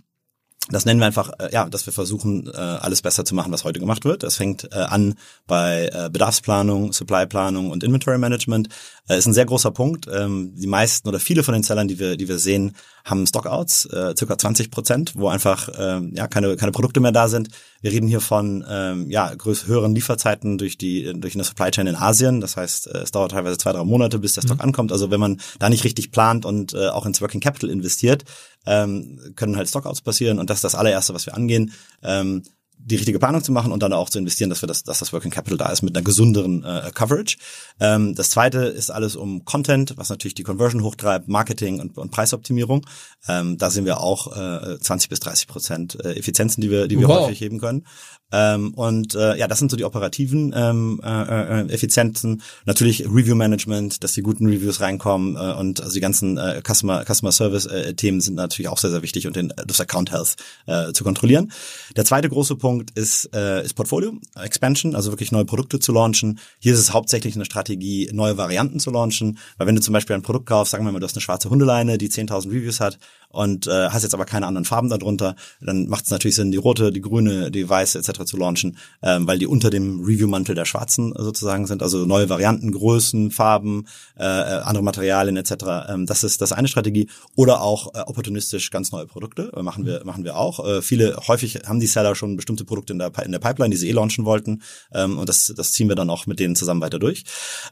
[0.69, 3.63] Das nennen wir einfach, äh, ja, dass wir versuchen, äh, alles besser zu machen, was
[3.63, 4.23] heute gemacht wird.
[4.23, 8.69] Das fängt äh, an bei Bedarfsplanung, Supplyplanung und Inventory Management.
[9.07, 10.07] Äh, ist ein sehr großer Punkt.
[10.11, 12.75] Ähm, die meisten oder viele von den Sellern, die wir, die wir sehen,
[13.07, 17.27] haben Stockouts, äh, circa 20 Prozent, wo einfach ähm, ja keine keine Produkte mehr da
[17.29, 17.49] sind.
[17.81, 19.31] Wir reden hier von ähm, ja
[19.65, 22.41] höheren Lieferzeiten durch die durch eine Supply Chain in Asien.
[22.41, 24.91] Das heißt, äh, es dauert teilweise zwei drei Monate, bis der Stock ankommt.
[24.91, 28.25] Also wenn man da nicht richtig plant und äh, auch ins Working Capital investiert,
[28.65, 31.71] ähm, können halt Stockouts passieren und das ist das allererste, was wir angehen.
[32.03, 32.43] Ähm,
[32.79, 35.11] die richtige Planung zu machen und dann auch zu investieren, dass wir das, dass das
[35.11, 37.37] Working Capital da ist mit einer gesünderen äh, Coverage.
[37.79, 42.11] Ähm, das zweite ist alles um Content, was natürlich die Conversion hochtreibt, Marketing und, und
[42.11, 42.85] Preisoptimierung.
[43.27, 46.99] Ähm, da sehen wir auch äh, 20 bis 30 Prozent äh, Effizienzen, die wir, die
[46.99, 47.25] wir Wow.
[47.25, 47.85] häufig heben können.
[48.31, 52.41] Ähm, und äh, ja, das sind so die operativen ähm, äh, äh, Effizienzen.
[52.65, 57.05] Natürlich Review Management, dass die guten Reviews reinkommen äh, und also die ganzen äh, Customer
[57.05, 60.35] Customer Service äh, Themen sind natürlich auch sehr sehr wichtig und den, das Account Health
[60.65, 61.53] äh, zu kontrollieren.
[61.95, 66.39] Der zweite große Punkt ist äh, ist Portfolio Expansion, also wirklich neue Produkte zu launchen.
[66.59, 70.15] Hier ist es hauptsächlich eine Strategie, neue Varianten zu launchen, weil wenn du zum Beispiel
[70.15, 72.99] ein Produkt kaufst, sagen wir mal, du hast eine schwarze Hundeleine, die 10.000 Reviews hat
[73.29, 76.57] und äh, hast jetzt aber keine anderen Farben darunter, dann macht es natürlich Sinn, die
[76.57, 78.25] rote, die grüne, die weiße etc.
[78.25, 82.71] zu launchen, ähm, weil die unter dem Review-Mantel der Schwarzen sozusagen sind, also neue Varianten,
[82.71, 83.85] Größen, Farben,
[84.17, 85.53] äh, äh, andere Materialien etc.
[85.89, 89.85] Ähm, das ist das eine Strategie oder auch äh, opportunistisch ganz neue Produkte äh, machen
[89.85, 90.65] wir machen wir auch.
[90.65, 93.77] Äh, viele häufig haben die Seller schon bestimmte Produkte in der in der Pipeline, die
[93.77, 94.61] sie eh launchen wollten
[94.93, 97.23] ähm, und das das ziehen wir dann auch mit denen zusammen weiter durch.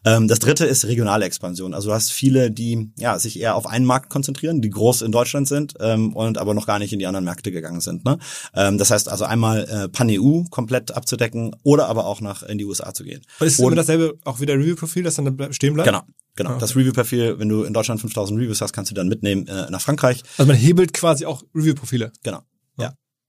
[0.03, 1.73] Ähm, das dritte ist regionale Expansion.
[1.73, 5.11] Also du hast viele, die ja sich eher auf einen Markt konzentrieren, die groß in
[5.11, 8.05] Deutschland sind ähm, und aber noch gar nicht in die anderen Märkte gegangen sind.
[8.05, 8.17] Ne?
[8.55, 12.65] Ähm, das heißt also einmal äh, Pan-EU komplett abzudecken oder aber auch nach in die
[12.65, 13.21] USA zu gehen.
[13.39, 15.87] Ist es Und- immer dasselbe auch wieder Review-Profil, das dann da stehen bleibt?
[15.87, 16.01] Genau.
[16.37, 19.69] Genau, das Review-Profil, wenn du in Deutschland 5000 Reviews hast, kannst du dann mitnehmen äh,
[19.69, 20.21] nach Frankreich.
[20.37, 22.11] Also man hebelt quasi auch Review-Profile.
[22.23, 22.41] Genau.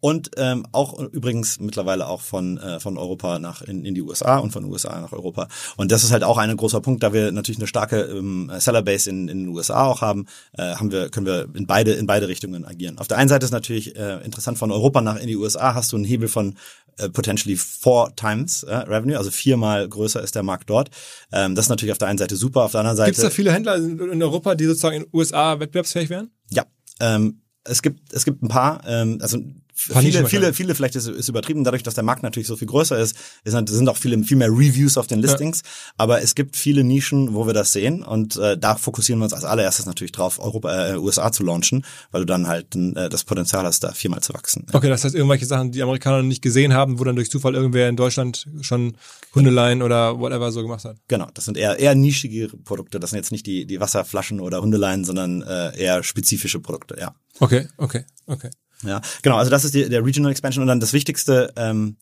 [0.00, 4.38] Und ähm, auch übrigens mittlerweile auch von äh, von Europa nach in, in die USA
[4.38, 5.48] und von USA nach Europa.
[5.76, 9.08] Und das ist halt auch ein großer Punkt, da wir natürlich eine starke ähm, Sellerbase
[9.08, 12.28] in, in den USA auch haben, äh, haben wir können wir in beide in beide
[12.28, 12.98] Richtungen agieren.
[12.98, 15.92] Auf der einen Seite ist natürlich äh, interessant von Europa nach in die USA hast
[15.92, 16.56] du einen Hebel von
[16.98, 20.90] äh, potentially four times äh, Revenue, also viermal größer ist der Markt dort.
[21.32, 23.24] Ähm, das ist natürlich auf der einen Seite super, auf der anderen Seite Gibt es
[23.24, 26.30] da viele Händler in in Europa, die sozusagen in den USA wettbewerbsfähig wären?
[26.50, 26.64] ja,
[27.00, 29.38] ähm, es gibt es gibt ein paar, ähm, also
[29.76, 32.98] viele, viele, viele, vielleicht ist, ist übertrieben, dadurch, dass der Markt natürlich so viel größer
[32.98, 35.62] ist, ist halt- sind auch viele, viel mehr Reviews auf den Listings.
[35.98, 39.34] Aber es gibt viele Nischen, wo wir das sehen und äh, da fokussieren wir uns
[39.34, 43.24] als allererstes natürlich drauf, Europa, äh, USA zu launchen, weil du dann halt äh, das
[43.24, 44.66] Potenzial hast, da viermal zu wachsen.
[44.72, 47.54] Okay, das heißt irgendwelche Sachen, die Amerikaner noch nicht gesehen haben, wo dann durch Zufall
[47.54, 48.96] irgendwer in Deutschland schon
[49.34, 50.96] Hundeleien oder whatever so gemacht hat.
[51.08, 52.98] Genau, das sind eher eher nischige Produkte.
[52.98, 56.96] Das sind jetzt nicht die die Wasserflaschen oder Hundeleien, sondern äh, eher spezifische Produkte.
[56.98, 57.14] Ja.
[57.40, 58.50] Okay, okay, okay.
[58.82, 61.96] Ja, genau, also das ist die, der Regional Expansion und dann das Wichtigste, ähm,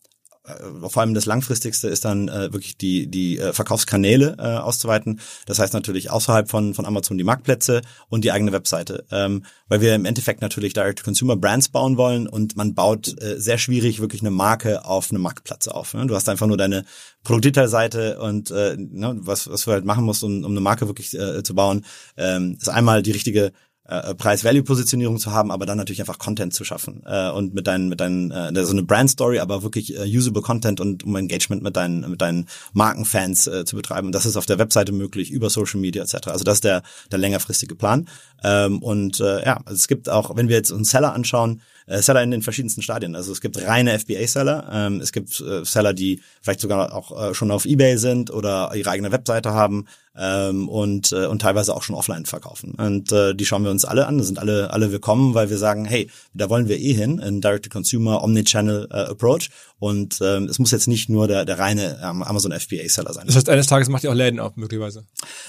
[0.45, 5.19] äh, vor allem das langfristigste ist dann äh, wirklich die die äh, Verkaufskanäle äh, auszuweiten.
[5.45, 9.81] Das heißt natürlich außerhalb von von Amazon die Marktplätze und die eigene Webseite, ähm, weil
[9.81, 13.99] wir im Endeffekt natürlich Direct Consumer Brands bauen wollen und man baut äh, sehr schwierig
[13.99, 15.93] wirklich eine Marke auf einem Marktplatz auf.
[15.93, 16.05] Ne?
[16.05, 16.85] Du hast einfach nur deine
[17.23, 21.13] Produktdetailseite und äh, ne, was was du halt machen musst, um, um eine Marke wirklich
[21.13, 21.85] äh, zu bauen,
[22.17, 23.51] ähm, ist einmal die richtige
[23.87, 27.89] äh, Preis-Value-Positionierung zu haben, aber dann natürlich einfach Content zu schaffen äh, und mit deinen,
[27.89, 31.75] mit deinen, äh, so eine Brand-Story, aber wirklich äh, usable Content und um Engagement mit
[31.75, 34.07] deinen, mit deinen Markenfans äh, zu betreiben.
[34.07, 36.27] Und das ist auf der Webseite möglich, über Social Media etc.
[36.27, 38.07] Also das ist der, der längerfristige Plan.
[38.43, 42.23] Ähm, und äh, ja, es gibt auch, wenn wir jetzt uns Seller anschauen, äh, Seller
[42.23, 43.15] in den verschiedensten Stadien.
[43.15, 47.33] Also es gibt reine FBA-Seller, ähm, es gibt äh, Seller, die vielleicht sogar auch äh,
[47.33, 49.85] schon auf Ebay sind oder ihre eigene Webseite haben
[50.17, 52.73] ähm, und, äh, und teilweise auch schon offline verkaufen.
[52.75, 55.85] Und äh, die schauen wir uns alle an, sind alle, alle willkommen, weil wir sagen,
[55.85, 59.49] hey, da wollen wir eh hin, in Direct-to-Consumer, Omnichannel äh, Approach.
[59.77, 63.27] Und ähm, es muss jetzt nicht nur der, der reine ähm, Amazon FBA-Seller sein.
[63.27, 65.05] Das heißt, eines Tages macht ihr auch Läden auf, möglicherweise.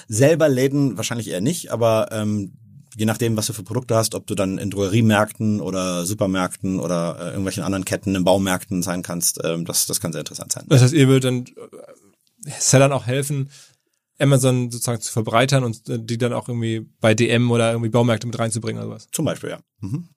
[0.09, 2.53] Selber Läden wahrscheinlich eher nicht, aber ähm,
[2.97, 7.17] je nachdem, was du für Produkte hast, ob du dann in Drogeriemärkten oder Supermärkten oder
[7.19, 10.65] äh, irgendwelchen anderen Ketten in Baumärkten sein kannst, ähm, das, das kann sehr interessant sein.
[10.69, 13.51] Das heißt, ihr würdet dann äh, Sellern auch helfen,
[14.19, 18.27] Amazon sozusagen zu verbreitern und äh, die dann auch irgendwie bei DM oder irgendwie Baumärkte
[18.27, 19.09] mit reinzubringen oder was?
[19.13, 19.61] Zum Beispiel, ja.
[19.81, 20.09] Mhm.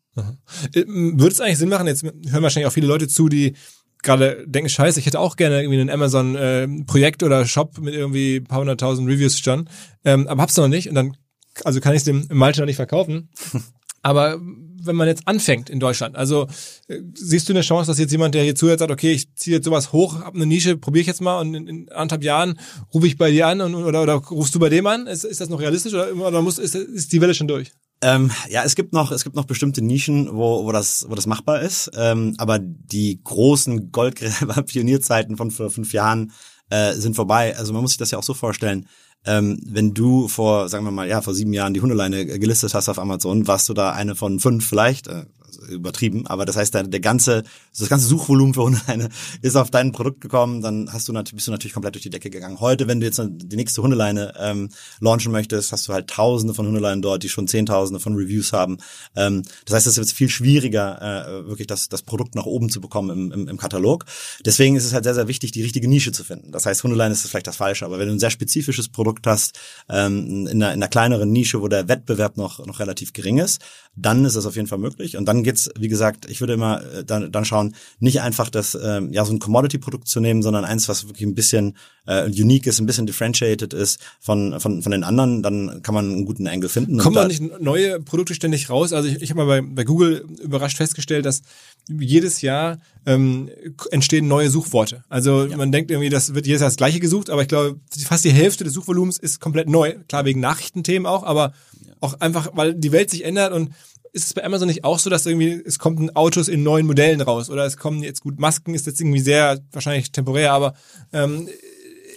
[0.74, 3.56] Äh, würde es eigentlich Sinn machen, jetzt hören wahrscheinlich auch viele Leute zu, die
[4.02, 8.38] gerade denken, scheiße, ich hätte auch gerne irgendwie ein Amazon-Projekt äh, oder Shop mit irgendwie
[8.38, 9.70] ein paar hunderttausend Reviews schon,
[10.06, 11.18] ähm, aber hab's noch nicht und dann
[11.64, 13.30] also kann ich es dem Malte noch nicht verkaufen.
[14.02, 14.40] Aber
[14.82, 16.48] wenn man jetzt anfängt in Deutschland, also
[16.88, 19.58] äh, siehst du eine Chance, dass jetzt jemand, der hier zuhört, sagt, okay, ich ziehe
[19.58, 22.60] jetzt sowas hoch, hab eine Nische, probiere ich jetzt mal und in, in anderthalb Jahren
[22.94, 25.08] rufe ich bei dir an und, oder, oder rufst du bei dem an?
[25.08, 27.72] Ist, ist das noch realistisch oder, oder muss, ist, ist die Welle schon durch?
[28.02, 31.28] Ähm, ja, es gibt noch, es gibt noch bestimmte Nischen, wo, wo das, wo das
[31.28, 31.92] machbar ist.
[31.98, 36.32] Ähm, aber die großen Goldgräber-Pionierzeiten von vor fünf Jahren
[36.70, 37.58] äh, sind vorbei.
[37.58, 38.88] Also man muss sich das ja auch so vorstellen
[39.26, 42.90] ähm, wenn du vor, sagen wir mal, ja, vor sieben Jahren die Hundeleine gelistet hast
[42.90, 45.26] auf Amazon, warst du da eine von fünf vielleicht, äh,
[45.68, 47.44] übertrieben, aber das heißt, der, ganze,
[47.78, 49.10] das ganze Suchvolumen für Hundeleine
[49.42, 52.10] ist auf dein Produkt gekommen, dann hast du natürlich, bist du natürlich komplett durch die
[52.10, 52.60] Decke gegangen.
[52.60, 54.70] Heute, wenn du jetzt die nächste Hundeleine ähm,
[55.00, 58.78] launchen möchtest, hast du halt Tausende von Hundeleinen dort, die schon Zehntausende von Reviews haben.
[59.16, 62.82] Ähm, das heißt, es ist viel schwieriger, äh, wirklich das, das Produkt nach oben zu
[62.82, 64.06] bekommen im, im, im Katalog.
[64.46, 66.52] Deswegen ist es halt sehr, sehr wichtig, die richtige Nische zu finden.
[66.52, 69.60] Das heißt, Hundeleine ist vielleicht das Falsche, aber wenn du ein sehr spezifisches Produkt hast,
[69.90, 73.62] ähm, in, einer, in einer kleineren Nische, wo der Wettbewerb noch, noch relativ gering ist,
[73.96, 75.18] dann ist das auf jeden Fall möglich.
[75.18, 78.78] Und dann geht's, wie gesagt, ich würde immer äh, dann, dann schauen, nicht einfach das,
[78.82, 82.68] ähm, ja, so ein Commodity-Produkt zu nehmen, sondern eins, was wirklich ein bisschen äh, unique
[82.68, 86.48] ist, ein bisschen differentiated ist von, von, von den anderen, dann kann man einen guten
[86.48, 86.98] Angle finden.
[87.00, 88.94] Kommen da nicht neue Produkte ständig raus?
[88.94, 91.42] Also ich, ich habe mal bei, bei Google überrascht festgestellt, dass
[91.88, 93.50] jedes Jahr ähm,
[93.92, 95.04] entstehen neue Suchworte.
[95.10, 95.58] Also ja.
[95.58, 98.32] man denkt irgendwie, das wird jedes Jahr das gleiche gesucht, aber ich glaube, fast die
[98.32, 99.96] Hälfte des Suchvolumens ist komplett neu.
[100.08, 101.54] Klar, wegen Nachrichtenthemen auch, aber
[101.86, 101.94] ja.
[102.02, 103.72] auch einfach, weil die Welt sich ändert und
[104.14, 107.22] ist es bei Amazon nicht auch so, dass irgendwie es kommen Autos in neuen Modellen
[107.22, 110.74] raus oder es kommen jetzt gut Masken ist jetzt irgendwie sehr wahrscheinlich temporär, aber
[111.14, 111.48] ähm,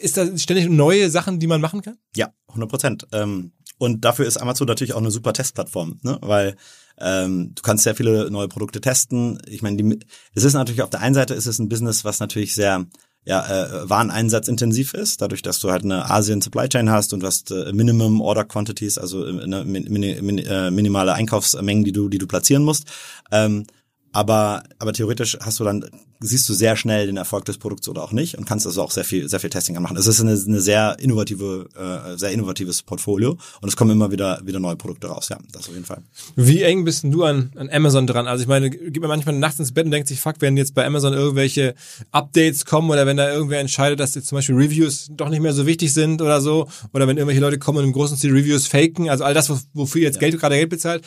[0.00, 1.96] ist da ständig neue Sachen, die man machen kann?
[2.16, 3.06] Ja, 100 Prozent.
[3.12, 6.18] Ähm, und dafür ist Amazon natürlich auch eine super Testplattform, ne?
[6.20, 6.56] weil
[6.98, 9.40] ähm, du kannst sehr viele neue Produkte testen.
[9.46, 9.98] Ich meine, die,
[10.34, 12.86] es ist natürlich auf der einen Seite ist es ein Business, was natürlich sehr
[13.24, 17.52] ja, äh, Wareneinsatzintensiv ist, dadurch, dass du halt eine Asien Supply Chain hast und hast
[17.52, 22.18] äh, Minimum Order Quantities, also eine min, min, min, äh, minimale Einkaufsmengen, die du, die
[22.18, 22.86] du platzieren musst.
[23.30, 23.66] Ähm,
[24.12, 25.88] aber, aber theoretisch hast du dann
[26.22, 28.90] siehst du sehr schnell den Erfolg des Produkts oder auch nicht und kannst also auch
[28.90, 29.96] sehr viel, sehr viel Testing anmachen.
[29.96, 34.40] Es ist eine, eine sehr innovative, äh, sehr innovatives Portfolio und es kommen immer wieder,
[34.44, 35.28] wieder neue Produkte raus.
[35.28, 36.02] Ja, das auf jeden Fall.
[36.36, 38.26] Wie eng bist denn du an, an Amazon dran?
[38.26, 40.74] Also ich meine, geht man manchmal nachts ins Bett und denkt sich, fuck, wenn jetzt
[40.74, 41.74] bei Amazon irgendwelche
[42.10, 45.52] Updates kommen oder wenn da irgendwer entscheidet, dass jetzt zum Beispiel Reviews doch nicht mehr
[45.52, 48.66] so wichtig sind oder so, oder wenn irgendwelche Leute kommen und im großen Stil Reviews
[48.66, 50.20] faken, also all das, wofür jetzt ja.
[50.20, 51.02] Geld gerade Geld bezahlt,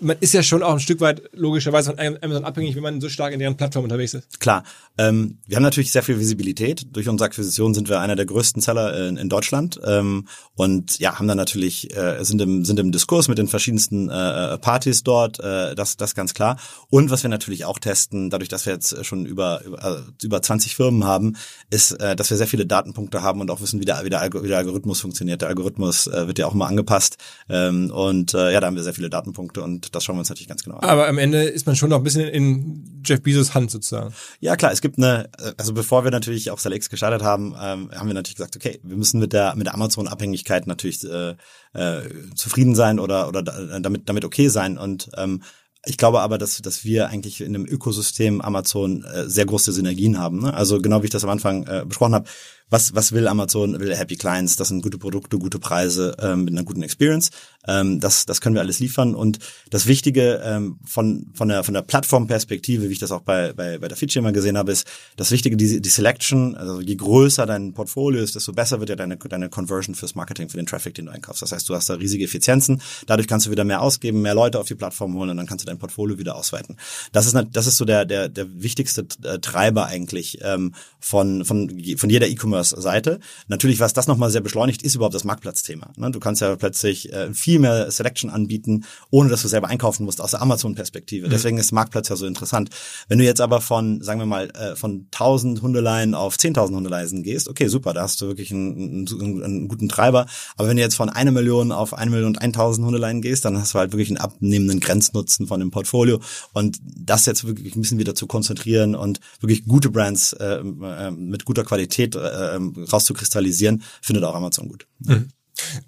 [0.00, 3.08] man ist ja schon auch ein Stück weit logischerweise von Amazon abhängig, wenn man so
[3.08, 4.40] stark in deren Plattform unterwegs ist.
[4.40, 4.62] Klar.
[4.98, 6.86] Ähm, wir haben natürlich sehr viel Visibilität.
[6.92, 11.18] Durch unsere Akquisition sind wir einer der größten Seller in, in Deutschland ähm, und ja,
[11.18, 15.40] haben dann natürlich äh, sind im sind im Diskurs mit den verschiedensten äh, Partys dort.
[15.40, 16.56] Äh, das das ganz klar.
[16.88, 20.42] Und was wir natürlich auch testen, dadurch, dass wir jetzt schon über über, äh, über
[20.42, 21.36] 20 Firmen haben,
[21.70, 24.20] ist, äh, dass wir sehr viele Datenpunkte haben und auch wissen, wie der, wie der,
[24.20, 25.42] Alg wie der Algorithmus funktioniert.
[25.42, 27.16] Der Algorithmus äh, wird ja auch mal angepasst
[27.48, 30.28] ähm, und äh, ja, da haben wir sehr viele Datenpunkte und das schauen wir uns
[30.28, 30.88] natürlich ganz genau an.
[30.88, 34.14] Aber am Ende ist man schon noch ein bisschen in Jeff Bezos Hand sozusagen.
[34.40, 38.06] Ja klar, es gibt eine, also bevor wir natürlich auch Select gestartet haben, ähm, haben
[38.06, 41.34] wir natürlich gesagt, okay, wir müssen mit der mit der Amazon-Abhängigkeit natürlich äh,
[41.72, 42.02] äh,
[42.34, 45.42] zufrieden sein oder oder damit damit okay sein und ähm,
[45.86, 50.18] ich glaube aber, dass, dass wir eigentlich in einem Ökosystem Amazon äh, sehr große Synergien
[50.18, 50.42] haben.
[50.42, 50.52] Ne?
[50.52, 52.28] Also genau wie ich das am Anfang äh, besprochen habe,
[52.68, 53.80] was, was will Amazon?
[53.80, 54.56] Will Happy Clients?
[54.56, 57.30] Das sind gute Produkte, gute Preise ähm, mit einer guten Experience.
[57.66, 59.14] Ähm, das, das können wir alles liefern.
[59.14, 59.38] Und
[59.70, 63.78] das Wichtige ähm, von, von der, von der Plattformperspektive, wie ich das auch bei, bei,
[63.78, 67.46] bei der Feature immer gesehen habe, ist das Wichtige, die, die Selection, also je größer
[67.46, 70.94] dein Portfolio ist, desto besser wird ja deine, deine Conversion fürs Marketing, für den Traffic,
[70.94, 71.42] den du einkaufst.
[71.42, 72.80] Das heißt, du hast da riesige Effizienzen.
[73.06, 75.64] Dadurch kannst du wieder mehr ausgeben, mehr Leute auf die Plattform holen und dann kannst
[75.64, 76.76] du dein Portfolio wieder ausweiten.
[77.12, 81.68] Das ist, das ist so der, der, der wichtigste äh, Treiber eigentlich ähm, von, von,
[81.96, 83.20] von jeder E-Commerce-Seite.
[83.48, 85.92] Natürlich, was das nochmal sehr beschleunigt, ist überhaupt das Marktplatzthema.
[85.96, 86.10] Ne?
[86.10, 90.20] Du kannst ja plötzlich äh, viel mehr Selection anbieten, ohne dass du selber einkaufen musst,
[90.20, 91.26] aus der Amazon-Perspektive.
[91.26, 91.30] Mhm.
[91.30, 92.70] Deswegen ist Marktplatz ja so interessant.
[93.08, 97.24] Wenn du jetzt aber von, sagen wir mal, äh, von 1000 Hundeleien auf 10.000 Hundeleisen
[97.24, 100.26] gehst, okay, super, da hast du wirklich einen, einen, einen guten Treiber.
[100.56, 103.58] Aber wenn du jetzt von einer Million auf eine Million und 1000 Hundeleien gehst, dann
[103.58, 106.20] hast du halt wirklich einen abnehmenden Grenznutzen von dem Portfolio.
[106.52, 111.10] Und das jetzt wirklich ein bisschen wieder zu konzentrieren und wirklich gute Brands äh, äh,
[111.10, 112.58] mit guter Qualität äh,
[112.92, 114.86] rauszukristallisieren, findet auch Amazon gut.
[115.00, 115.30] Mhm.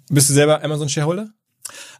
[0.09, 1.29] Bist du selber Amazon-Shareholder?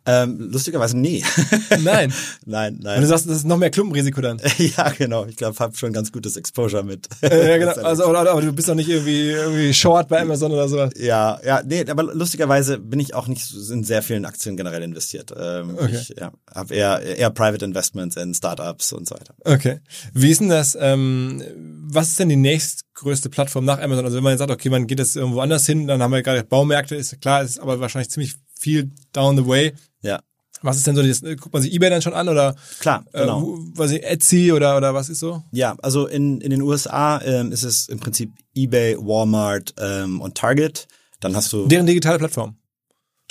[0.06, 1.24] Ähm, lustigerweise nee.
[1.82, 2.14] Nein.
[2.46, 2.96] nein, nein.
[2.98, 4.42] Und du sagst, das ist noch mehr Klumpenrisiko dann.
[4.58, 5.26] ja, genau.
[5.26, 7.08] Ich glaube, habe schon ganz gutes Exposure mit.
[7.22, 7.74] Äh, ja, genau.
[7.84, 10.92] Also, aber, aber, du bist doch nicht irgendwie, irgendwie short bei Amazon oder sowas.
[10.98, 15.34] Ja, ja, nee, aber lustigerweise bin ich auch nicht in sehr vielen Aktien generell investiert.
[15.38, 15.98] Ähm, okay.
[16.02, 19.36] Ich ja, habe eher, eher Private Investments in Startups und so weiter.
[19.44, 19.80] Okay.
[20.14, 21.44] Wie ist denn das, ähm,
[21.84, 24.06] was ist denn die nächstgrößte Plattform nach Amazon?
[24.06, 26.24] Also wenn man jetzt sagt, okay, man geht jetzt irgendwo anders hin, dann haben wir
[26.24, 29.74] gerade Baumärkte, ist klar, ist aber wahrscheinlich ziemlich viel down the way.
[30.04, 30.22] Ja.
[30.62, 32.56] Was ist denn so, das, guckt man sich eBay dann schon an oder?
[32.80, 33.56] Klar, genau.
[33.56, 35.44] Äh, was ich, Etsy oder, oder was ist so?
[35.52, 40.36] Ja, also in, in den USA ähm, ist es im Prinzip eBay, Walmart ähm, und
[40.36, 40.88] Target.
[41.20, 41.68] Dann hast du...
[41.68, 42.56] Deren digitale Plattform.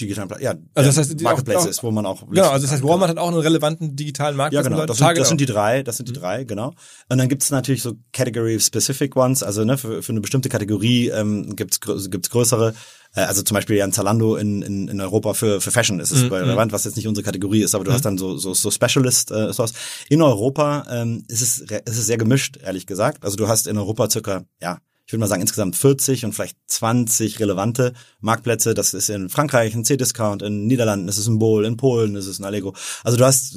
[0.01, 0.55] Digitale Plattform, ja.
[0.75, 2.27] Also das heißt, Marketplace auch, ist, wo man auch...
[2.29, 4.55] Genau, also das heißt, Walmart hat auch einen relevanten digitalen Markt.
[4.55, 4.87] Ja, genau.
[4.87, 6.21] Das sind, das sind die drei, das sind die mhm.
[6.21, 6.73] drei, genau.
[7.09, 11.55] Und dann gibt's natürlich so Category-specific Ones, also ne, für, für eine bestimmte Kategorie ähm,
[11.57, 12.75] gibt's gibt's größere
[13.15, 16.11] äh, also zum Beispiel ja ein Zalando in, in, in Europa für, für Fashion ist
[16.11, 16.33] es mhm.
[16.33, 17.95] relevant, was jetzt nicht unsere Kategorie ist, aber du mhm.
[17.95, 19.75] hast dann so, so, so Specialist äh, Stores.
[20.09, 23.25] In Europa ähm, ist, es, ist es sehr gemischt, ehrlich gesagt.
[23.25, 26.57] Also du hast in Europa circa, ja, ich würde mal sagen, insgesamt 40 und vielleicht
[26.67, 28.75] 20 relevante Marktplätze.
[28.75, 32.27] Das ist in Frankreich ein C-Discount, in Niederlanden ist es ein Bol, in Polen ist
[32.27, 32.75] es ein Allegro.
[33.03, 33.57] Also du hast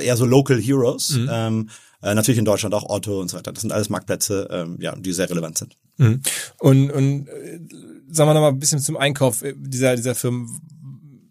[0.00, 1.10] eher so Local Heroes.
[1.10, 1.28] Mhm.
[1.30, 1.70] Ähm,
[2.02, 3.52] äh, natürlich in Deutschland auch Otto und so weiter.
[3.52, 5.76] Das sind alles Marktplätze, ähm, ja, die sehr relevant sind.
[5.96, 6.20] Mhm.
[6.58, 7.60] Und, und äh,
[8.10, 10.60] sagen wir noch mal ein bisschen zum Einkauf äh, dieser, dieser Firmen.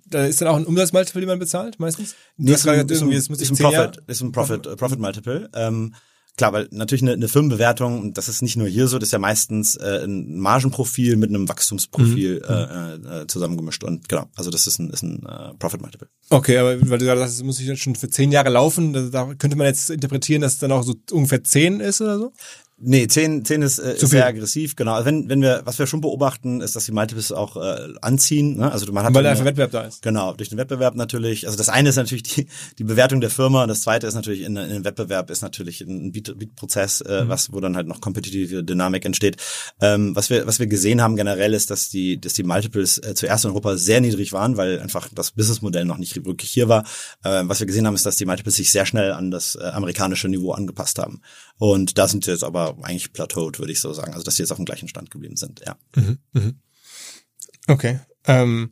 [0.08, 2.16] Da ist dann auch ein Umsatzmultiple, den man bezahlt, meistens?
[2.38, 5.50] Nee, ist, ein, ist, ein, ist ein Profit, ist ein Profit, Profit, Profit Multiple.
[5.54, 5.94] Ähm,
[6.36, 9.20] Klar, weil natürlich eine, eine Firmenbewertung, das ist nicht nur hier so, das ist ja
[9.20, 13.08] meistens äh, ein Margenprofil mit einem Wachstumsprofil mhm.
[13.08, 16.08] äh, äh, zusammengemischt und genau, also das ist ein, ist ein äh, Profit Multiple.
[16.32, 19.34] Okay, aber weil du gerade sagst, das muss ich schon für zehn Jahre laufen, da
[19.36, 22.34] könnte man jetzt interpretieren, dass es dann auch so ungefähr zehn ist oder so?
[22.78, 24.93] Nee, 10, 10 ist, äh, ist sehr aggressiv, genau.
[24.93, 28.57] Also wenn, wenn wir, was wir schon beobachten, ist, dass die Multiples auch äh, anziehen.
[28.57, 28.71] Ne?
[28.71, 30.01] Also man hat Weil einfach Wettbewerb da ist.
[30.01, 31.45] Genau, durch den Wettbewerb natürlich.
[31.45, 32.47] Also das eine ist natürlich die,
[32.80, 36.11] die Bewertung der Firma, das zweite ist natürlich in, in dem Wettbewerb ist natürlich ein
[36.11, 37.30] Beat-Prozess, äh, mhm.
[37.30, 39.38] was, wo dann halt noch kompetitive Dynamik entsteht.
[39.80, 43.13] Ähm, was wir, was wir gesehen haben generell ist, dass die, dass die Multiples äh,
[43.13, 46.84] zuerst in Europa sehr niedrig waren, weil einfach das Businessmodell noch nicht wirklich hier war.
[47.24, 49.63] Äh, was wir gesehen haben, ist, dass die Multiples sich sehr schnell an das äh,
[49.63, 51.21] amerikanische Niveau angepasst haben.
[51.58, 54.14] Und da sind sie jetzt aber eigentlich plateaued, würde ich so sagen.
[54.14, 55.78] Also dass sie jetzt auf dem gleichen Stand geblieben sind, ja.
[55.95, 56.51] Mhm, mh.
[57.68, 57.99] Okay.
[58.26, 58.72] Ähm,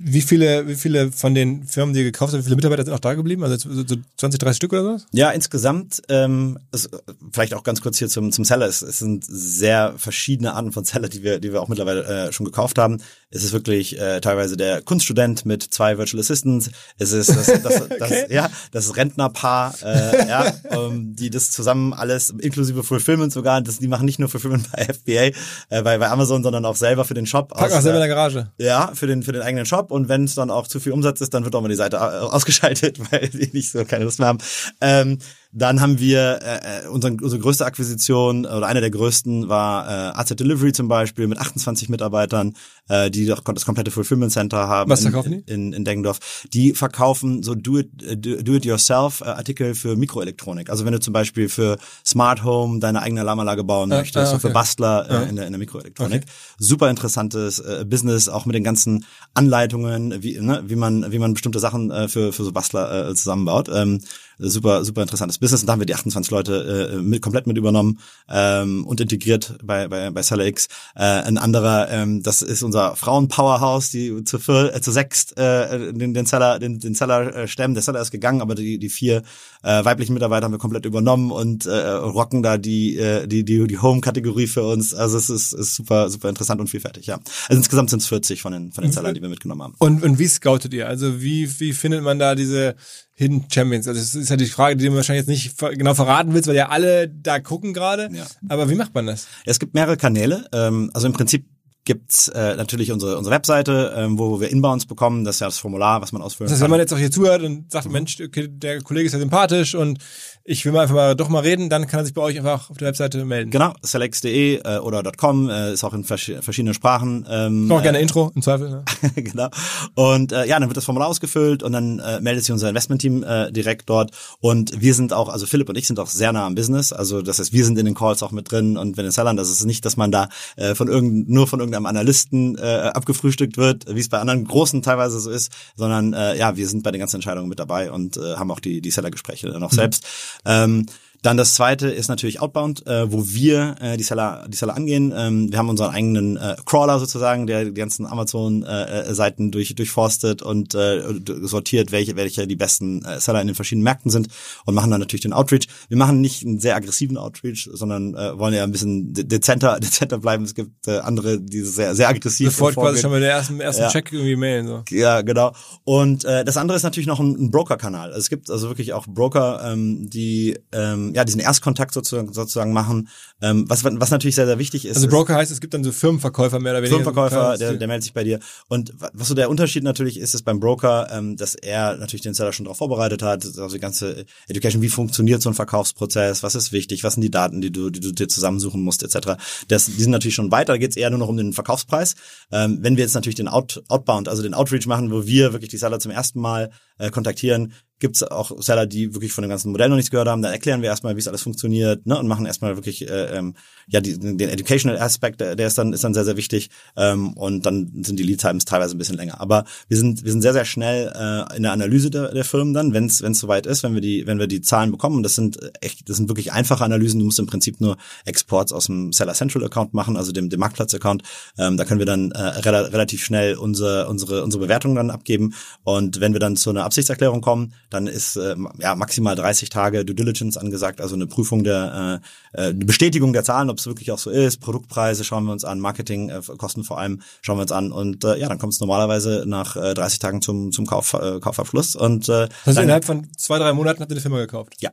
[0.00, 2.94] wie viele, wie viele von den Firmen, die ihr gekauft habt, wie viele Mitarbeiter sind
[2.94, 3.42] auch da geblieben?
[3.42, 5.04] Also so 20, 30 Stück oder so?
[5.12, 6.88] Ja, insgesamt, ähm, ist,
[7.32, 8.66] vielleicht auch ganz kurz hier zum, zum Seller.
[8.66, 12.32] Es, es sind sehr verschiedene Arten von Seller, die wir, die wir auch mittlerweile äh,
[12.32, 12.98] schon gekauft haben.
[13.30, 16.70] Es ist wirklich äh, teilweise der Kunststudent mit zwei Virtual Assistants.
[16.96, 18.26] Es ist das, das, das, okay.
[18.30, 23.88] ja, das Rentnerpaar, äh, ja, ähm, die das zusammen alles, inklusive Fulfillment sogar, das, die
[23.88, 25.36] machen nicht nur Fulfillment bei FBA,
[25.68, 27.50] äh, bei, bei Amazon, sondern auch selber für den Shop.
[27.50, 28.50] Pack auch selber in der Garage.
[28.56, 31.20] Ja, für den, für den eigenen Shop und wenn es dann auch zu viel Umsatz
[31.20, 34.28] ist, dann wird auch mal die Seite ausgeschaltet, weil die nicht so keine Lust mehr
[34.28, 34.38] haben.
[34.80, 35.18] Ähm,
[35.50, 40.18] dann haben wir äh, äh, unsere, unsere größte Akquisition oder eine der größten war äh,
[40.18, 42.54] AZ Delivery zum Beispiel mit 28 Mitarbeitern,
[42.88, 44.90] äh, die doch das komplette Fulfillment Center haben.
[44.90, 45.52] Was verkaufen in, die?
[45.52, 46.46] In, in Deggendorf.
[46.52, 50.68] Die verkaufen so Do-it-yourself äh, Artikel für Mikroelektronik.
[50.68, 54.20] Also wenn du zum Beispiel für Smart Home deine eigene Alarmanlage bauen äh, möchtest, äh,
[54.28, 54.40] okay.
[54.42, 56.24] so für Bastler äh, in, der, in der Mikroelektronik.
[56.24, 56.32] Okay.
[56.58, 61.32] Super interessantes äh, Business, auch mit den ganzen Anleitungen, wie, ne, wie man wie man
[61.32, 63.70] bestimmte Sachen äh, für für so Bastler äh, zusammenbaut.
[63.72, 64.00] Ähm,
[64.38, 65.62] super super interessantes das Business.
[65.62, 69.56] Und da haben wir die 28 Leute äh, mit, komplett mit übernommen ähm, und integriert
[69.62, 70.68] bei, bei, bei SellerX.
[70.94, 75.92] Äh, ein anderer, ähm, das ist unser Frauen-Powerhouse, die zu, vier, äh, zu sechst äh,
[75.92, 77.74] den, den Seller, den, den Seller äh, stemmen.
[77.74, 79.22] Der Seller ist gegangen, aber die, die vier
[79.62, 83.66] äh, weiblichen Mitarbeiter haben wir komplett übernommen und äh, rocken da die, äh, die, die,
[83.66, 84.94] die Home-Kategorie für uns.
[84.94, 87.18] Also es ist, ist super, super interessant und vielfältig, ja.
[87.48, 89.74] Also insgesamt sind es 40 von den, von den Sellern, die wir mitgenommen haben.
[89.78, 90.88] Und, und wie scoutet ihr?
[90.88, 92.76] Also wie, wie findet man da diese
[93.18, 93.88] Hidden Champions?
[93.88, 96.54] Also das ist ja die Frage, die du wahrscheinlich jetzt nicht genau verraten willst, weil
[96.54, 98.08] ja alle da gucken gerade.
[98.12, 98.24] Ja.
[98.48, 99.26] Aber wie macht man das?
[99.44, 100.46] Es gibt mehrere Kanäle.
[100.52, 101.44] Ähm, also im Prinzip
[101.88, 105.24] gibt's äh, natürlich unsere unsere Webseite, ähm, wo wir Inbounds bekommen.
[105.24, 106.66] Das ist ja das Formular, was man ausfüllen Das heißt, kann.
[106.66, 109.74] wenn man jetzt auch hier zuhört und sagt, Mensch, okay, der Kollege ist ja sympathisch
[109.74, 109.98] und
[110.44, 112.68] ich will mal einfach mal doch mal reden, dann kann er sich bei euch einfach
[112.68, 113.50] auf der Webseite melden.
[113.50, 117.26] Genau, selects.de äh, oder .com äh, ist auch in vers verschiedenen Sprachen.
[117.28, 118.68] Ähm, Noch gerne Intro, im Zweifel.
[118.68, 118.84] Ne?
[119.14, 119.48] genau.
[119.94, 123.22] Und äh, ja, dann wird das Formular ausgefüllt und dann äh, meldet sich unser Investmentteam
[123.22, 124.10] äh, direkt dort.
[124.40, 126.92] Und wir sind auch, also Philipp und ich sind auch sehr nah am Business.
[126.92, 129.36] Also das heißt, wir sind in den Calls auch mit drin und wenn in Sellern,
[129.38, 133.56] das ist nicht, dass man da äh, von irgend, nur von irgendeinem Analysten äh, abgefrühstückt
[133.56, 136.90] wird, wie es bei anderen großen teilweise so ist, sondern äh, ja, wir sind bei
[136.90, 140.06] den ganzen Entscheidungen mit dabei und äh, haben auch die, die Seller-Gespräche dann auch selbst.
[140.44, 140.86] Ähm,
[141.22, 145.12] dann das zweite ist natürlich Outbound, äh, wo wir äh, die Seller, die Seller angehen.
[145.16, 150.74] Ähm, wir haben unseren eigenen äh, Crawler sozusagen, der die ganzen Amazon-Seiten durch, durchforstet und
[150.74, 151.02] äh,
[151.42, 154.28] sortiert, welche, welche die besten äh, Seller in den verschiedenen Märkten sind
[154.64, 155.66] und machen dann natürlich den Outreach.
[155.88, 159.80] Wir machen nicht einen sehr aggressiven Outreach, sondern äh, wollen ja ein bisschen de dezenter,
[159.80, 160.44] dezenter bleiben.
[160.44, 163.82] Es gibt äh, andere, die sehr, sehr aggressiv Sofort quasi schon mal den ersten, ersten
[163.82, 163.88] Ja.
[163.88, 164.66] Check irgendwie mailen.
[164.68, 164.84] So.
[164.90, 165.52] Ja, genau.
[165.84, 168.10] Und äh, das andere ist natürlich noch ein, ein Broker-Kanal.
[168.10, 172.72] Also es gibt also wirklich auch Broker, ähm, die ähm, ja diesen Erstkontakt sozusagen, sozusagen
[172.72, 173.08] machen.
[173.40, 174.96] Ähm, was, was natürlich sehr, sehr wichtig ist.
[174.96, 176.96] Also Broker heißt, es gibt dann so Firmenverkäufer mehr oder weniger.
[177.02, 178.40] Firmenverkäufer, der, der meldet sich bei dir.
[178.68, 182.22] Und wa- was so der Unterschied natürlich ist, ist beim Broker, ähm, dass er natürlich
[182.22, 186.42] den Seller schon darauf vorbereitet hat, also die ganze Education, wie funktioniert so ein Verkaufsprozess,
[186.42, 189.32] was ist wichtig, was sind die Daten, die du, die du dir zusammensuchen musst, etc.
[189.68, 192.14] Das, die sind natürlich schon weiter, da geht es eher nur noch um den Verkaufspreis.
[192.50, 195.70] Ähm, wenn wir jetzt natürlich den Out, Outbound, also den Outreach machen, wo wir wirklich
[195.70, 199.72] die Seller zum ersten Mal äh, kontaktieren, gibt's auch Seller, die wirklich von dem ganzen
[199.72, 200.42] Modell noch nichts gehört haben.
[200.42, 203.54] Dann erklären wir erstmal, wie es alles funktioniert, ne, und machen erstmal wirklich äh, ähm,
[203.88, 206.70] ja die, den educational Aspekt, der ist dann ist dann sehr sehr wichtig.
[206.96, 209.40] Ähm, und dann sind die Lead Times teilweise ein bisschen länger.
[209.40, 212.74] Aber wir sind wir sind sehr sehr schnell äh, in der Analyse der, der Firmen
[212.74, 215.22] dann, wenn es soweit ist, wenn wir die wenn wir die Zahlen bekommen.
[215.22, 217.18] Das sind echt das sind wirklich einfache Analysen.
[217.18, 220.60] Du musst im Prinzip nur Exports aus dem Seller Central Account machen, also dem dem
[220.60, 221.22] Marktplatz Account.
[221.58, 225.54] Ähm, da können wir dann äh, rela relativ schnell unsere unsere unsere Bewertung dann abgeben.
[225.82, 230.04] Und wenn wir dann zu einer Absichtserklärung kommen, dann ist äh, ja maximal 30 Tage
[230.04, 232.20] Due Diligence angesagt, also eine Prüfung der
[232.54, 234.58] äh, äh, eine Bestätigung der Zahlen, ob es wirklich auch so ist.
[234.58, 238.48] Produktpreise schauen wir uns an, Marketingkosten vor allem schauen wir uns an und äh, ja,
[238.48, 242.48] dann kommt es normalerweise nach äh, 30 Tagen zum zum Kauf, äh, Kaufabschluss und äh,
[242.64, 244.74] Also innerhalb von zwei, drei Monaten habt ihr die Firma gekauft.
[244.80, 244.90] ja,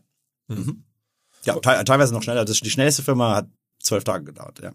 [0.47, 0.83] mhm.
[1.43, 2.45] ja te teilweise noch schneller.
[2.45, 3.47] Das, die schnellste Firma hat
[3.79, 4.59] zwölf Tage gedauert.
[4.61, 4.71] Ja.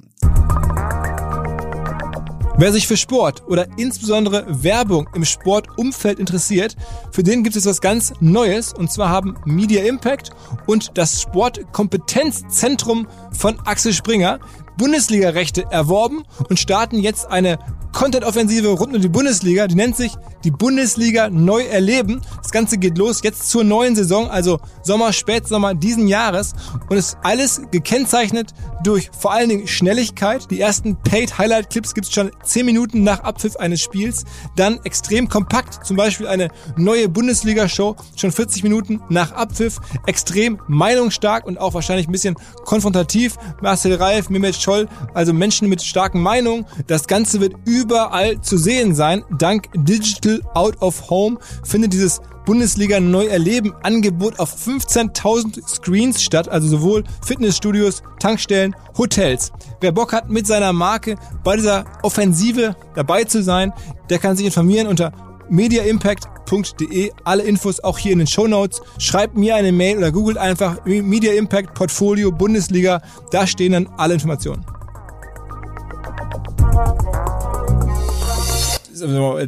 [2.61, 6.76] Wer sich für Sport oder insbesondere Werbung im Sportumfeld interessiert,
[7.11, 8.74] für den gibt es was ganz Neues.
[8.74, 10.28] Und zwar haben Media Impact
[10.66, 14.40] und das Sportkompetenzzentrum von Axel Springer
[14.76, 17.58] Bundesliga-Rechte erworben und starten jetzt eine
[17.92, 19.66] Content-Offensive rund um die Bundesliga.
[19.66, 20.12] Die nennt sich
[20.44, 22.20] die Bundesliga neu erleben.
[22.42, 26.52] Das Ganze geht los jetzt zur neuen Saison, also Sommer, Spätsommer diesen Jahres.
[26.88, 30.50] Und ist alles gekennzeichnet durch vor allen Dingen Schnelligkeit.
[30.50, 34.24] Die ersten Paid Highlight Clips gibt's schon 10 Minuten nach Abpfiff eines Spiels.
[34.56, 39.78] Dann extrem kompakt, zum Beispiel eine neue Bundesliga-Show, schon 40 Minuten nach Abpfiff.
[40.06, 43.36] Extrem meinungsstark und auch wahrscheinlich ein bisschen konfrontativ.
[43.62, 46.66] Marcel Reif, Mehmet Scholl, also Menschen mit starken Meinungen.
[46.86, 49.24] Das Ganze wird überall zu sehen sein.
[49.38, 56.48] Dank Digital Out of Home findet dieses Bundesliga neu erleben Angebot auf 15.000 Screens statt,
[56.48, 59.52] also sowohl Fitnessstudios, Tankstellen, Hotels.
[59.80, 63.72] Wer Bock hat, mit seiner Marke bei dieser Offensive dabei zu sein,
[64.08, 65.12] der kann sich informieren unter
[65.48, 67.12] mediaimpact.de.
[67.24, 68.80] Alle Infos auch hier in den Show Notes.
[68.98, 73.02] Schreibt mir eine Mail oder googelt einfach Media Impact Portfolio Bundesliga.
[73.30, 74.64] Da stehen dann alle Informationen.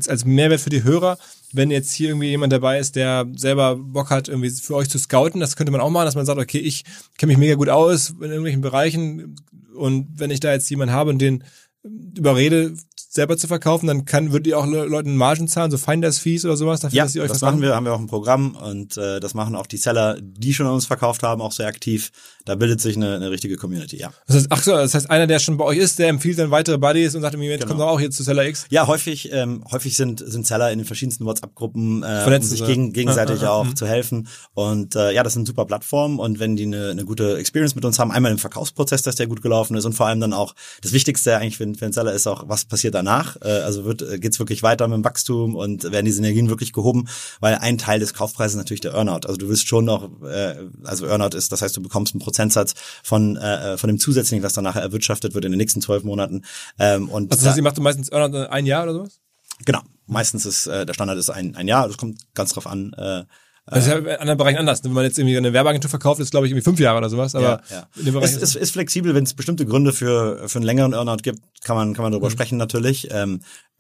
[0.09, 1.19] Als Mehrwert für die Hörer,
[1.53, 4.99] wenn jetzt hier irgendwie jemand dabei ist, der selber Bock hat, irgendwie für euch zu
[4.99, 6.85] scouten, das könnte man auch machen, dass man sagt, okay, ich
[7.19, 9.37] kenne mich mega gut aus in irgendwelchen Bereichen
[9.75, 11.45] und wenn ich da jetzt jemanden habe und den
[11.85, 16.19] überrede, selber zu verkaufen, dann kann, würdet ihr auch Le Leuten Margen zahlen, so Finders
[16.19, 17.61] Fees oder sowas, dafür, Ja, dass ihr euch das verkaufen?
[17.61, 20.55] machen wir, haben wir auch ein Programm und äh, das machen auch die Seller, die
[20.55, 22.11] schon an uns verkauft haben, auch sehr aktiv.
[22.45, 24.13] Da bildet sich eine, eine richtige Community, ja.
[24.27, 26.51] Das heißt, ach so, das heißt, einer, der schon bei euch ist, der empfiehlt dann
[26.51, 27.69] weitere Buddies und sagt, im Moment Genau.
[27.71, 28.67] kommt doch auch hier zu Seller X.
[28.71, 32.93] Ja, häufig, ähm, häufig sind, sind Seller in den verschiedensten WhatsApp-Gruppen, äh, um sich gegen,
[32.93, 33.77] gegenseitig auch Mhm.
[33.77, 34.29] zu helfen.
[34.55, 37.85] Und äh, ja, das sind super Plattformen und wenn die eine, eine gute Experience mit
[37.85, 40.55] uns haben, einmal im Verkaufsprozess, dass der gut gelaufen ist und vor allem dann auch
[40.83, 43.37] das Wichtigste eigentlich für, für den Seller ist auch, was passiert danach.
[43.43, 46.73] Äh, also wird äh, geht's wirklich weiter mit dem Wachstum und werden die Synergien wirklich
[46.73, 47.09] gehoben,
[47.41, 49.27] weil ein Teil des Kaufpreises natürlich der Earnout.
[49.27, 52.75] Also du willst schon noch, äh, also Earnout ist, das heißt, du bekommst einen Prozentsatz
[53.03, 56.43] von äh, von dem zusätzlichen, was dann nachher erwirtschaftet wird in den nächsten zwölf Monaten.
[56.79, 59.21] Ähm, und Also das da- heißt, ihr macht meistens ein Jahr oder sowas?
[59.65, 59.81] Genau.
[60.07, 61.87] Meistens ist äh, der Standard ist ein, ein Jahr.
[61.87, 62.93] Das kommt ganz drauf an.
[62.95, 63.25] Äh,
[63.67, 64.83] Das ist ja in anderen Bereichen anders.
[64.83, 67.35] Wenn man jetzt irgendwie eine Werbeagentur verkauft, ist glaube ich irgendwie fünf Jahre oder sowas,
[67.37, 68.21] aber ja, ja.
[68.21, 71.77] Es ist, ist flexibel, wenn es bestimmte Gründe für für einen längeren Earnout gibt, kann
[71.77, 72.15] man kann man Mhm.
[72.15, 73.09] darüber sprechen natürlich.
[73.13, 73.72] Ähm, äh,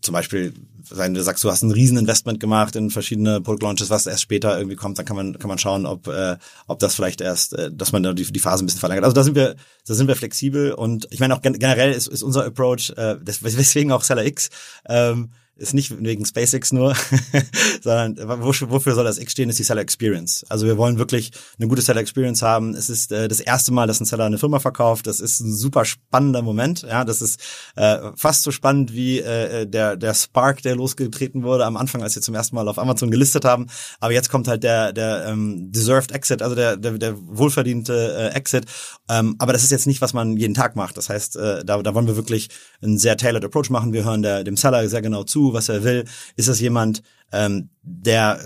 [0.00, 0.52] zum Beispiel,
[0.90, 4.76] wenn du sagst, du hast ein Rieseninvestment gemacht in verschiedene Produktlaunches, was erst später irgendwie
[4.76, 6.36] kommt, dann kann man kann man schauen, ob äh,
[6.66, 9.04] ob das vielleicht erst, äh, dass man da die, die Phase ein bisschen verlängert.
[9.04, 9.56] Also da sind wir
[9.86, 13.16] da sind wir flexibel und ich meine auch gen generell ist, ist unser Approach, äh,
[13.18, 14.48] des- weswegen auch Seller X.
[14.88, 15.30] Ähm,
[15.60, 16.96] ist nicht wegen SpaceX nur,
[17.82, 20.44] sondern wofür, soll das X stehen, ist die Seller Experience.
[20.48, 22.74] Also wir wollen wirklich eine gute Seller Experience haben.
[22.74, 25.06] Es ist äh, das erste Mal, dass ein Seller eine Firma verkauft.
[25.06, 26.82] Das ist ein super spannender Moment.
[26.82, 27.40] Ja, das ist
[27.76, 32.14] äh, fast so spannend wie äh, der der Spark, der losgetreten wurde am Anfang, als
[32.14, 33.66] wir zum ersten Mal auf Amazon gelistet haben.
[34.00, 38.34] Aber jetzt kommt halt der der ähm, deserved Exit, also der der, der wohlverdiente äh,
[38.34, 38.64] Exit.
[39.10, 40.96] Ähm, aber das ist jetzt nicht, was man jeden Tag macht.
[40.96, 42.48] Das heißt, äh, da, da wollen wir wirklich
[42.82, 43.92] einen sehr tailored Approach machen.
[43.92, 46.04] Wir hören der, dem Seller sehr genau zu, was er will.
[46.36, 48.38] Ist das jemand, ähm, der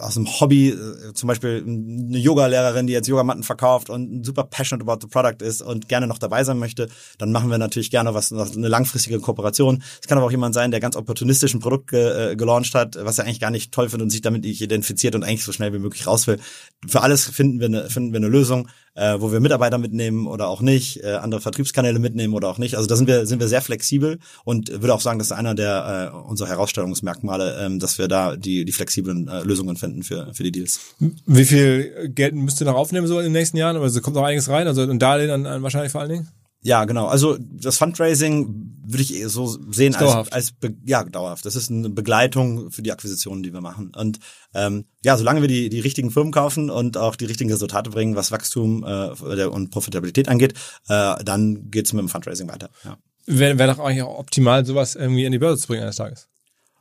[0.00, 4.88] aus dem Hobby, äh, zum Beispiel eine Yoga-Lehrerin, die jetzt Yogamatten verkauft und super passionate
[4.88, 8.12] about the product ist und gerne noch dabei sein möchte, dann machen wir natürlich gerne
[8.12, 9.82] was, eine langfristige Kooperation.
[10.00, 12.98] Es kann aber auch jemand sein, der ganz opportunistisch ein Produkt ge, äh, gelauncht hat,
[13.00, 15.52] was er eigentlich gar nicht toll findet und sich damit nicht identifiziert und eigentlich so
[15.52, 16.38] schnell wie möglich raus will.
[16.86, 20.48] Für alles finden wir eine, finden wir eine Lösung, äh, wo wir Mitarbeiter mitnehmen oder
[20.48, 22.76] auch nicht, äh, andere Vertriebskanäle mitnehmen oder auch nicht.
[22.76, 25.54] Also da sind wir, sind wir sehr flexibel und würde auch sagen, das ist einer
[25.54, 30.32] der äh, unserer Herausstellungsmerkmale, ähm, dass wir da die, die flexiblen äh, Lösungen finden für,
[30.34, 30.80] für die Deals.
[31.26, 33.76] Wie viel Geld müsst ihr noch aufnehmen so in den nächsten Jahren?
[33.76, 36.28] Also kommt noch einiges rein, also ein Darlehen an, an wahrscheinlich vor allen Dingen?
[36.60, 37.06] Ja, genau.
[37.06, 40.32] Also das Fundraising würde ich so sehen als, Dauerhaft.
[40.32, 40.54] als
[40.84, 41.46] ja dauerhaft.
[41.46, 43.92] Das ist eine Begleitung für die Akquisitionen, die wir machen.
[43.94, 44.18] Und
[44.54, 48.16] ähm, ja, solange wir die die richtigen Firmen kaufen und auch die richtigen Resultate bringen,
[48.16, 50.54] was Wachstum äh, und Profitabilität angeht,
[50.88, 52.70] äh, dann geht's mit dem Fundraising weiter.
[52.84, 52.98] Ja.
[53.26, 56.28] Wäre wär doch eigentlich auch optimal, sowas irgendwie in die Börse zu bringen eines Tages.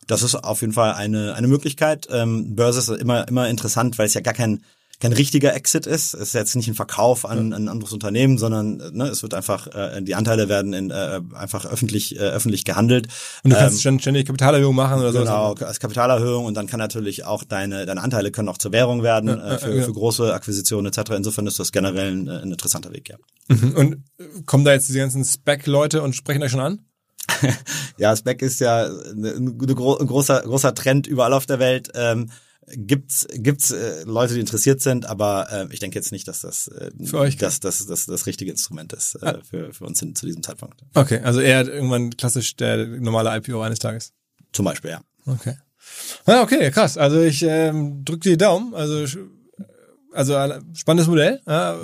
[0.08, 2.08] Das ist auf jeden Fall eine eine Möglichkeit.
[2.12, 4.64] Ähm, Börse ist immer immer interessant, weil es ja gar kein
[5.00, 6.16] kein richtiger Exit ist.
[6.16, 9.36] Es ist jetzt nicht ein Verkauf an, an ein anderes Unternehmen, sondern ne, es wird
[9.36, 13.08] einfach äh, die Anteile werden in, äh, einfach öffentlich äh, öffentlich gehandelt.
[13.44, 15.68] Und du kannst Ähm, ständig- Kapitalerhöhung machen oder Genau, sowas.
[15.68, 19.30] als Kapitalerhöhung und dann kann natürlich auch deine, deine Anteile können auch zur Währung werden
[19.40, 19.84] äh, für, ja.
[19.84, 21.12] für große Akquisitionen etc.
[21.12, 23.18] Insofern ist das generell ein, ein interessanter Weg, ja.
[23.50, 23.74] Mhm.
[23.76, 26.80] Und äh, kommen da jetzt diese ganzen Spec-Leute und sprechen euch schon an?
[27.98, 31.92] Ja, Spec ist ja eine gro ein großer, großer Trend überall auf der Welt.
[31.96, 32.30] Ähm,
[32.68, 36.68] gibt's gibt's äh, Leute, die interessiert sind, aber äh, ich denke jetzt nicht, dass das
[36.68, 40.16] äh, Für euch dass das, das das richtige Instrument ist äh, für, für uns hin,
[40.16, 40.82] zu diesem Zeitpunkt.
[40.94, 44.14] Okay, also eher irgendwann klassisch der normale IPO eines Tages.
[44.52, 45.02] Zum Beispiel, ja.
[45.26, 45.58] Okay.
[46.26, 46.98] Ja, okay, krass.
[46.98, 48.74] Also ich ähm, drücke dir die Daumen.
[48.74, 49.06] Also
[50.18, 51.42] also ein spannendes Modell.
[51.46, 51.78] Ja,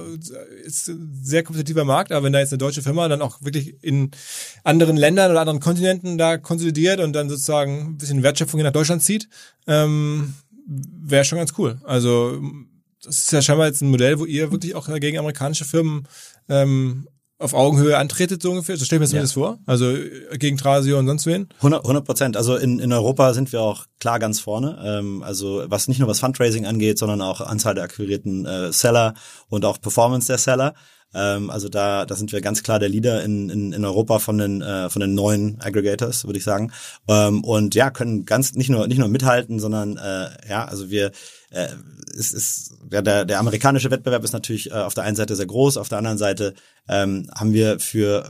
[0.63, 3.75] ist ein sehr kompetitiver Markt, aber wenn da jetzt eine deutsche Firma dann auch wirklich
[3.83, 4.09] in
[4.63, 8.73] anderen Ländern oder anderen Kontinenten da konsolidiert und dann sozusagen ein bisschen Wertschöpfung hier nach
[8.73, 9.29] Deutschland zieht,
[9.67, 10.33] ähm,
[10.65, 11.79] wäre schon ganz cool.
[11.83, 12.41] Also
[13.03, 16.07] das ist ja scheinbar jetzt ein Modell, wo ihr wirklich auch gegen amerikanische Firmen
[16.49, 17.07] ähm,
[17.43, 18.77] auf Augenhöhe antretet, so ungefähr.
[18.77, 19.41] So stelle ich mir das Ja.
[19.41, 19.59] vor.
[19.65, 21.49] Also äh, gegen Trasio und sonst wen.
[21.61, 22.37] 100 Prozent.
[22.37, 24.81] Also in, in Europa sind wir auch klar ganz vorne.
[24.83, 29.13] Ähm, also was nicht nur was Fundraising angeht, sondern auch Anzahl der akquirierten äh, Seller
[29.49, 30.73] und auch Performance der Seller.
[31.15, 34.37] Ähm, also da, da sind wir ganz klar der Leader in, in, in Europa von
[34.39, 36.71] den äh, von den neuen Aggregators, würde ich sagen.
[37.07, 41.11] Ähm, und ja, können ganz nicht nur nicht nur mithalten, sondern äh, ja, also wir
[41.53, 41.69] äh,
[42.15, 45.45] es ist ja, der, der amerikanische Wettbewerb ist natürlich äh, auf der einen Seite sehr
[45.45, 46.53] groß, auf der anderen Seite
[46.87, 48.29] ähm, haben wir für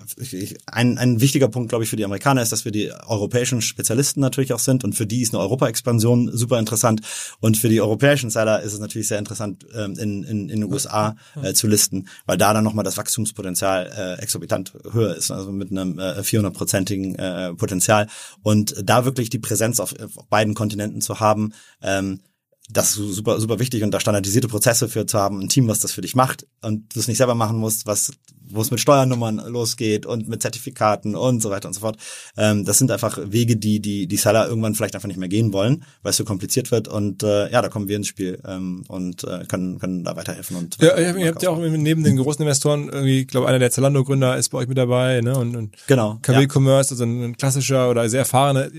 [0.68, 4.22] ein, ein wichtiger Punkt, glaube ich, für die Amerikaner ist, dass wir die europäischen Spezialisten
[4.22, 7.02] natürlich auch sind und für die ist eine Europa-Expansion super interessant
[7.40, 10.72] und für die europäischen Seller ist es natürlich sehr interessant, ähm, in, in, in den
[10.72, 15.52] USA äh, zu listen, weil da dann nochmal das Wachstumspotenzial äh, exorbitant höher ist, also
[15.52, 18.08] mit einem äh, 400-prozentigen äh, Potenzial.
[18.44, 22.22] Und da wirklich die Präsenz auf, auf beiden Kontinenten zu haben, ähm,
[22.70, 25.80] das ist super, super wichtig und da standardisierte Prozesse für zu haben, ein Team, was
[25.80, 28.80] das für dich macht und du es nicht selber machen musst, was, wo es mit
[28.80, 31.98] Steuernummern losgeht und mit Zertifikaten und so weiter und so fort.
[32.38, 35.52] Ähm, das sind einfach Wege, die die die Seller irgendwann vielleicht einfach nicht mehr gehen
[35.52, 38.86] wollen, weil es so kompliziert wird und äh, ja, da kommen wir ins Spiel ähm,
[38.88, 42.16] und äh, können können da weiterhelfen und ja, ihr, ihr habt ja auch neben den
[42.16, 45.38] großen Investoren irgendwie, ich glaube, einer der Zalando-Gründer ist bei euch mit dabei, ne?
[45.38, 46.48] Und, und genau KW ja.
[46.48, 48.70] Commerce, also ein klassischer oder sehr erfahrener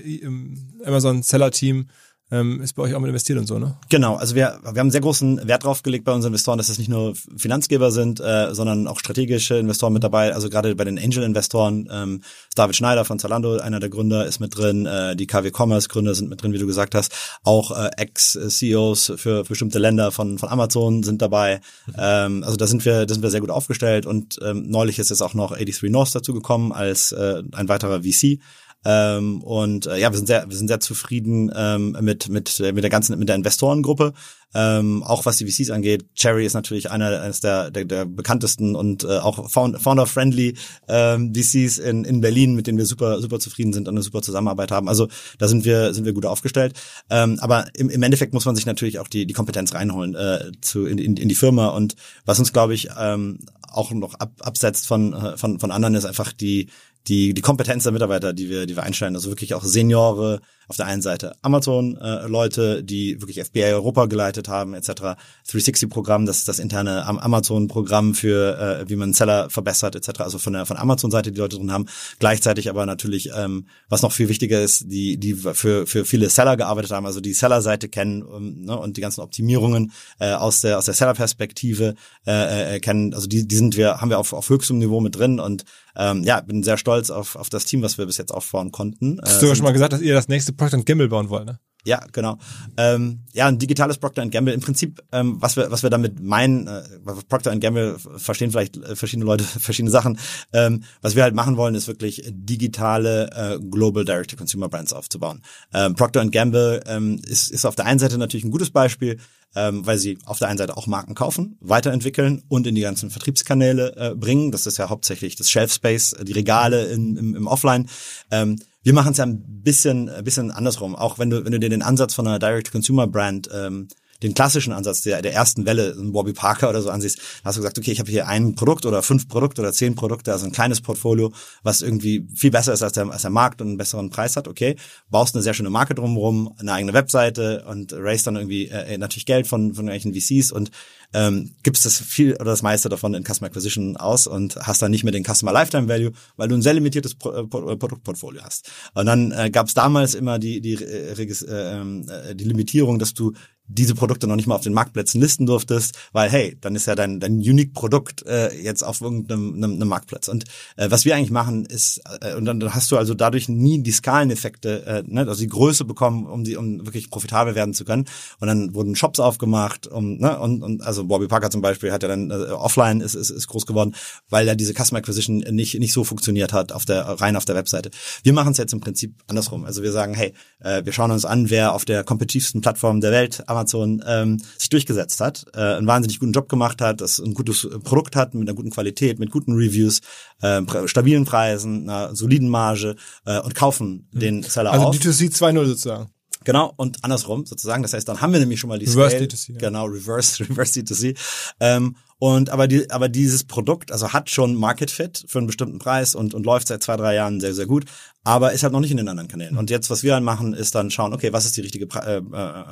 [0.83, 1.87] Amazon-Seller-Team
[2.31, 3.75] ähm, ist bei euch auch mit investiert und so, ne?
[3.89, 6.79] Genau, also wir, wir haben sehr großen Wert drauf gelegt bei unseren Investoren, dass es
[6.79, 10.33] nicht nur Finanzgeber sind, äh, sondern auch strategische Investoren mit dabei.
[10.33, 12.21] Also gerade bei den Angel-Investoren, ähm,
[12.55, 16.29] David Schneider von Zalando, einer der Gründer, ist mit drin, äh, die KW Commerce-Gründer sind
[16.29, 17.13] mit drin, wie du gesagt hast.
[17.43, 21.61] Auch äh, Ex-CEOs für, für bestimmte Länder von, von Amazon sind dabei.
[21.95, 25.09] Ähm, also da sind wir, da sind wir sehr gut aufgestellt und ähm, neulich ist
[25.09, 28.39] jetzt auch noch 83 North dazu gekommen als äh, ein weiterer VC.
[28.85, 32.83] Ähm, und äh, ja, wir sind sehr, wir sind sehr zufrieden ähm, mit mit mit
[32.83, 34.13] der ganzen mit der Investorengruppe.
[34.53, 38.75] Ähm, auch was die VCs angeht, Cherry ist natürlich einer eines der, der, der bekanntesten
[38.75, 40.55] und äh, auch founder-friendly
[40.87, 44.21] ähm, VCs in, in Berlin, mit denen wir super super zufrieden sind und eine super
[44.21, 44.87] Zusammenarbeit haben.
[44.87, 45.09] Also
[45.39, 46.79] da sind wir sind wir gut aufgestellt.
[47.09, 50.51] Ähm, aber im, im Endeffekt muss man sich natürlich auch die die Kompetenz reinholen äh,
[50.61, 54.31] zu in, in, in die Firma und was uns glaube ich ähm, auch noch ab,
[54.41, 56.69] absetzt von äh, von von anderen ist einfach die
[57.07, 60.77] die, die Kompetenz der Mitarbeiter, die wir, die wir einstellen, also wirklich auch Seniore, auf
[60.77, 65.17] der einen Seite Amazon-Leute, äh, die wirklich FBA Europa geleitet haben, etc.
[65.47, 70.21] 360-Programm, das ist das interne Amazon-Programm für, äh, wie man Seller verbessert, etc.
[70.21, 71.85] Also von der von Amazon-Seite die Leute drin haben.
[72.19, 76.57] Gleichzeitig aber natürlich, ähm, was noch viel wichtiger ist, die die für für viele Seller
[76.57, 80.77] gearbeitet haben, also die Seller-Seite kennen um, ne, und die ganzen Optimierungen äh, aus der
[80.77, 81.95] aus der Seller-Perspektive
[82.25, 83.13] äh, äh, kennen.
[83.13, 86.23] Also die die sind wir haben wir auf auf höchstem Niveau mit drin und ähm,
[86.23, 89.19] ja bin sehr stolz auf auf das Team, was wir bis jetzt aufbauen konnten.
[89.21, 91.59] Hast du ja schon mal gesagt, dass ihr das nächste Procter Gamble bauen wollen, ne?
[91.85, 92.39] Ja, genau.
[92.77, 94.55] Ähm, ja, ein digitales Procter Gamble.
[94.55, 96.81] Im Prinzip, ähm, was wir was wir damit meinen, äh,
[97.29, 100.17] Procter Gamble verstehen vielleicht äh, verschiedene Leute verschiedene Sachen.
[100.51, 104.93] Ähm, was wir halt machen wollen, ist wirklich digitale äh, Global Direct to Consumer Brands
[104.93, 105.43] aufzubauen.
[105.73, 109.19] Ähm, Procter Gamble ähm, ist ist auf der einen Seite natürlich ein gutes Beispiel,
[109.55, 113.11] ähm, weil sie auf der einen Seite auch Marken kaufen, weiterentwickeln und in die ganzen
[113.11, 114.51] Vertriebskanäle äh, bringen.
[114.51, 117.87] Das ist ja hauptsächlich das Shelf Space, die Regale in, im, im Offline.
[118.31, 120.95] Ähm, wir machen es ja ein bisschen, ein bisschen andersrum.
[120.95, 123.87] Auch wenn du, wenn du dir den Ansatz von einer Direct-to-Consumer-Brand ähm,
[124.23, 127.61] den klassischen Ansatz der, der ersten Welle, ein Bobby Parker oder so ansiehst, hast du
[127.61, 130.51] gesagt, okay, ich habe hier ein Produkt oder fünf Produkte oder zehn Produkte, also ein
[130.51, 134.09] kleines Portfolio, was irgendwie viel besser ist als der, als der Markt und einen besseren
[134.09, 134.75] Preis hat, okay,
[135.09, 139.25] baust eine sehr schöne Marke drumherum, eine eigene Webseite und raise dann irgendwie äh, natürlich
[139.25, 140.71] Geld von, von irgendwelchen VCs und
[141.13, 144.91] ähm, gibst das viel oder das meiste davon in Customer Acquisition aus und hast dann
[144.91, 148.41] nicht mehr den Customer Lifetime Value, weil du ein sehr limitiertes Pro äh, äh, Produktportfolio
[148.43, 148.69] hast.
[148.93, 152.99] Und dann äh, gab es damals immer die die, äh, äh, ähm, äh, die Limitierung,
[152.99, 153.33] dass du
[153.67, 156.95] diese Produkte noch nicht mal auf den Marktplätzen listen durftest, weil hey, dann ist ja
[156.95, 160.27] dein, dein Unique-Produkt äh, jetzt auf irgendeinem einem, einem Marktplatz.
[160.27, 160.45] Und
[160.75, 163.91] äh, was wir eigentlich machen ist, äh, und dann hast du also dadurch nie die
[163.91, 168.05] Skaleneffekte, äh, ne, also die Größe bekommen, um die, um wirklich profitabel werden zu können.
[168.39, 172.03] Und dann wurden Shops aufgemacht, um, ne, und, und also Bobby Parker zum Beispiel hat
[172.03, 173.95] ja dann äh, offline ist, ist, ist groß geworden,
[174.29, 177.55] weil ja diese Customer Acquisition nicht, nicht so funktioniert hat auf der rein auf der
[177.55, 177.91] Webseite.
[178.23, 179.65] Wir machen es jetzt im Prinzip andersrum.
[179.65, 183.11] Also wir sagen, hey, äh, wir schauen uns an, wer auf der kompetitivsten Plattform der
[183.11, 187.33] Welt Amazon ähm, sich durchgesetzt hat, äh, einen wahnsinnig guten Job gemacht hat, das ein
[187.33, 190.01] gutes Produkt hat mit einer guten Qualität, mit guten Reviews,
[190.41, 192.95] äh, stabilen Preisen, einer soliden Marge
[193.25, 194.19] äh, und kaufen mhm.
[194.19, 194.95] den Seller also auf.
[194.95, 196.09] Also D2C 2.0 sozusagen.
[196.43, 197.81] Genau, und andersrum sozusagen.
[197.81, 199.25] Das heißt, dann haben wir nämlich schon mal die Reverse Scale.
[199.25, 199.57] D2C, ja.
[199.57, 201.17] Genau, Reverse, Reverse D2C.
[201.59, 201.95] Ähm,
[202.25, 206.15] und aber die, aber dieses Produkt, also hat schon Market Fit für einen bestimmten Preis
[206.15, 207.85] und, und läuft seit zwei, drei Jahren sehr, sehr gut,
[208.25, 209.55] aber ist halt noch nicht in den anderen Kanälen.
[209.55, 212.17] Und jetzt, was wir dann machen, ist dann schauen, okay, was ist die richtige äh,
[212.17, 212.21] äh,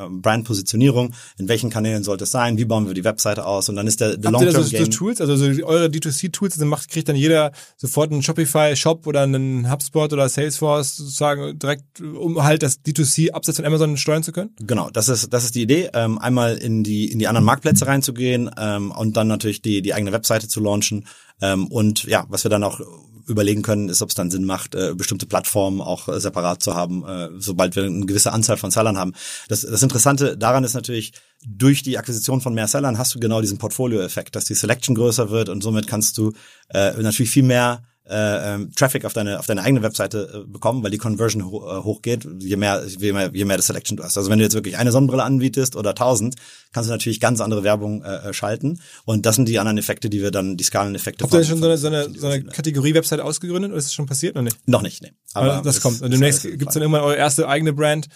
[0.09, 3.69] Brand-Positionierung, in welchen Kanälen sollte es sein, wie bauen wir die Webseite aus?
[3.69, 6.89] Und dann ist der, der Long-Term so, so Tools, also so eure D2C-Tools, dann macht,
[6.89, 12.63] kriegt dann jeder sofort einen Shopify-Shop oder einen HubSpot oder Salesforce sozusagen direkt, um halt
[12.63, 14.55] das D2C-Absatz von Amazon steuern zu können?
[14.59, 17.85] Genau, das ist, das ist die Idee, ähm, einmal in die, in die anderen Marktplätze
[17.85, 21.07] reinzugehen ähm, und dann natürlich die, die eigene Webseite zu launchen.
[21.41, 22.79] Ähm, und ja, was wir dann auch
[23.27, 26.75] überlegen können, ist, ob es dann Sinn macht, äh, bestimmte Plattformen auch äh, separat zu
[26.75, 29.13] haben, äh, sobald wir eine gewisse Anzahl von Sellern haben.
[29.47, 31.13] Das, das Interessante daran ist natürlich,
[31.45, 35.29] durch die Akquisition von mehr Sellern hast du genau diesen Portfolio-Effekt, dass die Selection größer
[35.29, 36.33] wird und somit kannst du
[36.69, 40.83] äh, natürlich viel mehr äh, ähm, Traffic auf deine auf deine eigene Webseite äh, bekommen,
[40.83, 44.03] weil die Conversion ho äh, hochgeht, je mehr je mehr je mehr das Selection du
[44.03, 44.17] hast.
[44.17, 46.35] Also wenn du jetzt wirklich eine Sonnenbrille anbietest oder 1000,
[46.73, 50.09] kannst du natürlich ganz andere Werbung äh, äh, schalten und das sind die anderen Effekte,
[50.09, 51.23] die wir dann die Skaleneffekte.
[51.23, 53.93] Habt ihr schon so eine, so eine, so eine Kategorie Website ausgegründet oder ist das
[53.93, 54.57] schon passiert oder nicht?
[54.67, 55.13] Noch nicht, nee.
[55.33, 56.01] Aber das, das kommt.
[56.01, 58.09] Und demnächst gibt's dann irgendwann eure erste eigene Brand,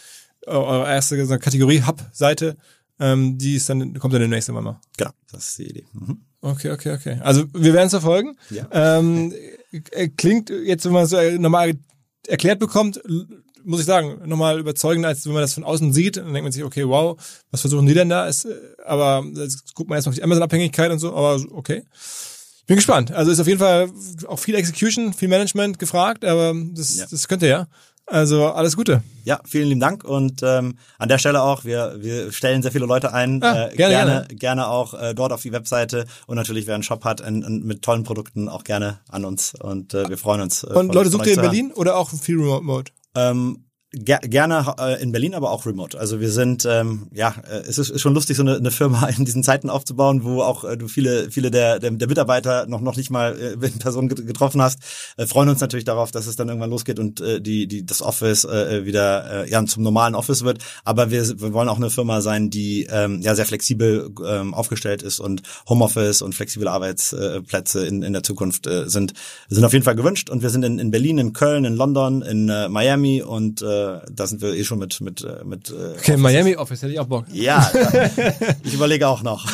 [0.46, 2.58] eure erste so Kategorie Hub Seite
[3.00, 4.82] Ähm, die ist dann, kommt dann demnächst irgendwann mal.
[4.98, 5.86] Genau, das ist die Idee.
[5.94, 6.22] Mhm.
[6.42, 7.20] Okay, okay, okay.
[7.22, 8.38] Also wir werden es verfolgen.
[8.50, 8.68] Ja.
[8.72, 9.58] Ähm, äh,
[10.18, 11.74] klingt jetzt, wenn man es so äh, normal
[12.28, 13.02] erklärt bekommt,
[13.64, 16.18] muss ich sagen, nochmal überzeugender, als wenn man das von außen sieht.
[16.18, 17.18] Dann denkt man sich, okay, wow,
[17.52, 18.28] was versuchen die denn da?
[18.28, 18.56] Ist, äh,
[18.86, 21.84] aber jetzt guckt man erst noch die Amazon-Abhängigkeit und so, aber okay.
[22.66, 23.12] Bin gespannt.
[23.12, 23.90] Also ist auf jeden Fall
[24.28, 27.06] auch viel Execution, viel Management gefragt, aber das, Ja.
[27.10, 27.68] das könnte ja.
[28.10, 29.04] Also alles Gute.
[29.26, 32.86] Ja, vielen lieben Dank und ähm, an der Stelle auch, wir, wir stellen sehr viele
[32.86, 36.68] Leute ein, Ah, äh, gerne, gerne, gerne auch äh, dort auf die Webseite und natürlich,
[36.68, 40.08] wer einen Shop hat und, und mit tollen Produkten auch gerne an uns und äh,
[40.08, 40.64] wir freuen uns.
[40.64, 41.52] Äh, Und Leute, sucht ihr in zu hören.
[41.52, 42.92] Berlin oder auch viel Remote Mode?
[43.14, 45.98] Ähm, ger gerne äh, in Berlin, aber auch remote.
[45.98, 49.08] Also wir sind, ähm, ja, äh, es ist, ist schon lustig, so eine, eine Firma
[49.18, 52.82] in diesen Zeiten aufzubauen, wo auch äh, du viele, viele der, der, der Mitarbeiter noch
[52.82, 54.80] noch nicht mal äh, in Person get- getroffen hast.
[55.16, 58.02] Äh, freuen uns natürlich darauf, dass es dann irgendwann losgeht und äh, die, die das
[58.02, 60.60] Office äh, wieder äh, ja zum normalen Office wird.
[60.84, 65.02] Aber wir, wir wollen auch eine Firma sein, die ähm, ja sehr flexibel ähm, aufgestellt
[65.02, 69.14] ist und Homeoffice und flexible Arbeitsplätze in, in der Zukunft äh, sind
[69.48, 70.30] sind auf jeden Fall gewünscht.
[70.30, 73.77] Und wir sind in, in Berlin, in Köln, in London, in äh, Miami und äh,
[74.12, 75.70] da sind wir eh schon mit mit äh, mit.
[75.70, 77.26] Äh, Okay, Miami Office hätte ich auch Bock.
[77.32, 77.70] ja,
[78.64, 79.46] ich überlege auch noch.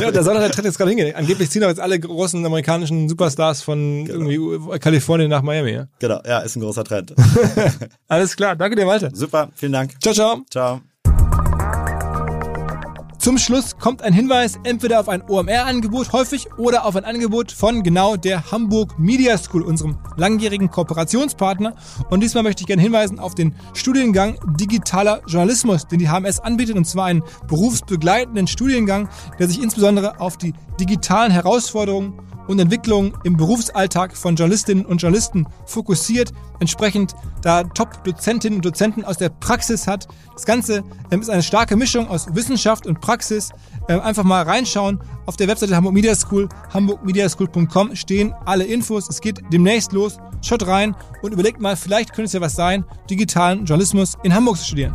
[0.00, 1.14] Ja, da soll doch der Trend jetzt gerade hingehen.
[1.14, 5.72] Angeblich ziehen doch jetzt alle großen amerikanischen Superstars von irgendwie Kalifornien nach Miami.
[5.72, 5.86] Ja?
[5.98, 7.14] genau, ja, ist ein großer Trend.
[8.08, 9.10] Alles klar, danke dir, Walter.
[9.14, 9.92] Super, vielen Dank.
[10.02, 10.42] Ciao, ciao.
[10.50, 10.91] Ciao.
[13.22, 17.84] Zum Schluss kommt ein Hinweis entweder auf ein OMR-Angebot häufig oder auf ein Angebot von
[17.84, 21.76] genau der Hamburg Media School, unserem langjährigen Kooperationspartner.
[22.10, 26.74] Und diesmal möchte ich gerne hinweisen auf den Studiengang Digitaler Journalismus, den die HMS anbietet,
[26.74, 29.08] und zwar einen berufsbegleitenden Studiengang,
[29.38, 32.18] der sich insbesondere auf die digitalen Herausforderungen
[32.48, 39.18] und Entwicklungen im Berufsalltag von Journalistinnen und Journalisten fokussiert, entsprechend da Top-Dozentinnen und Dozenten aus
[39.18, 40.08] der Praxis hat.
[40.34, 43.50] Das Ganze ähm, ist eine starke Mischung aus Wissenschaft und Praxis.
[43.88, 45.00] Ähm, einfach mal reinschauen.
[45.26, 49.08] Auf der Webseite Hamburg Media School, hamburgmediaschool.com stehen alle Infos.
[49.08, 50.18] Es geht demnächst los.
[50.40, 54.56] Schaut rein und überlegt mal, vielleicht könnte es ja was sein, digitalen Journalismus in Hamburg
[54.58, 54.94] zu studieren.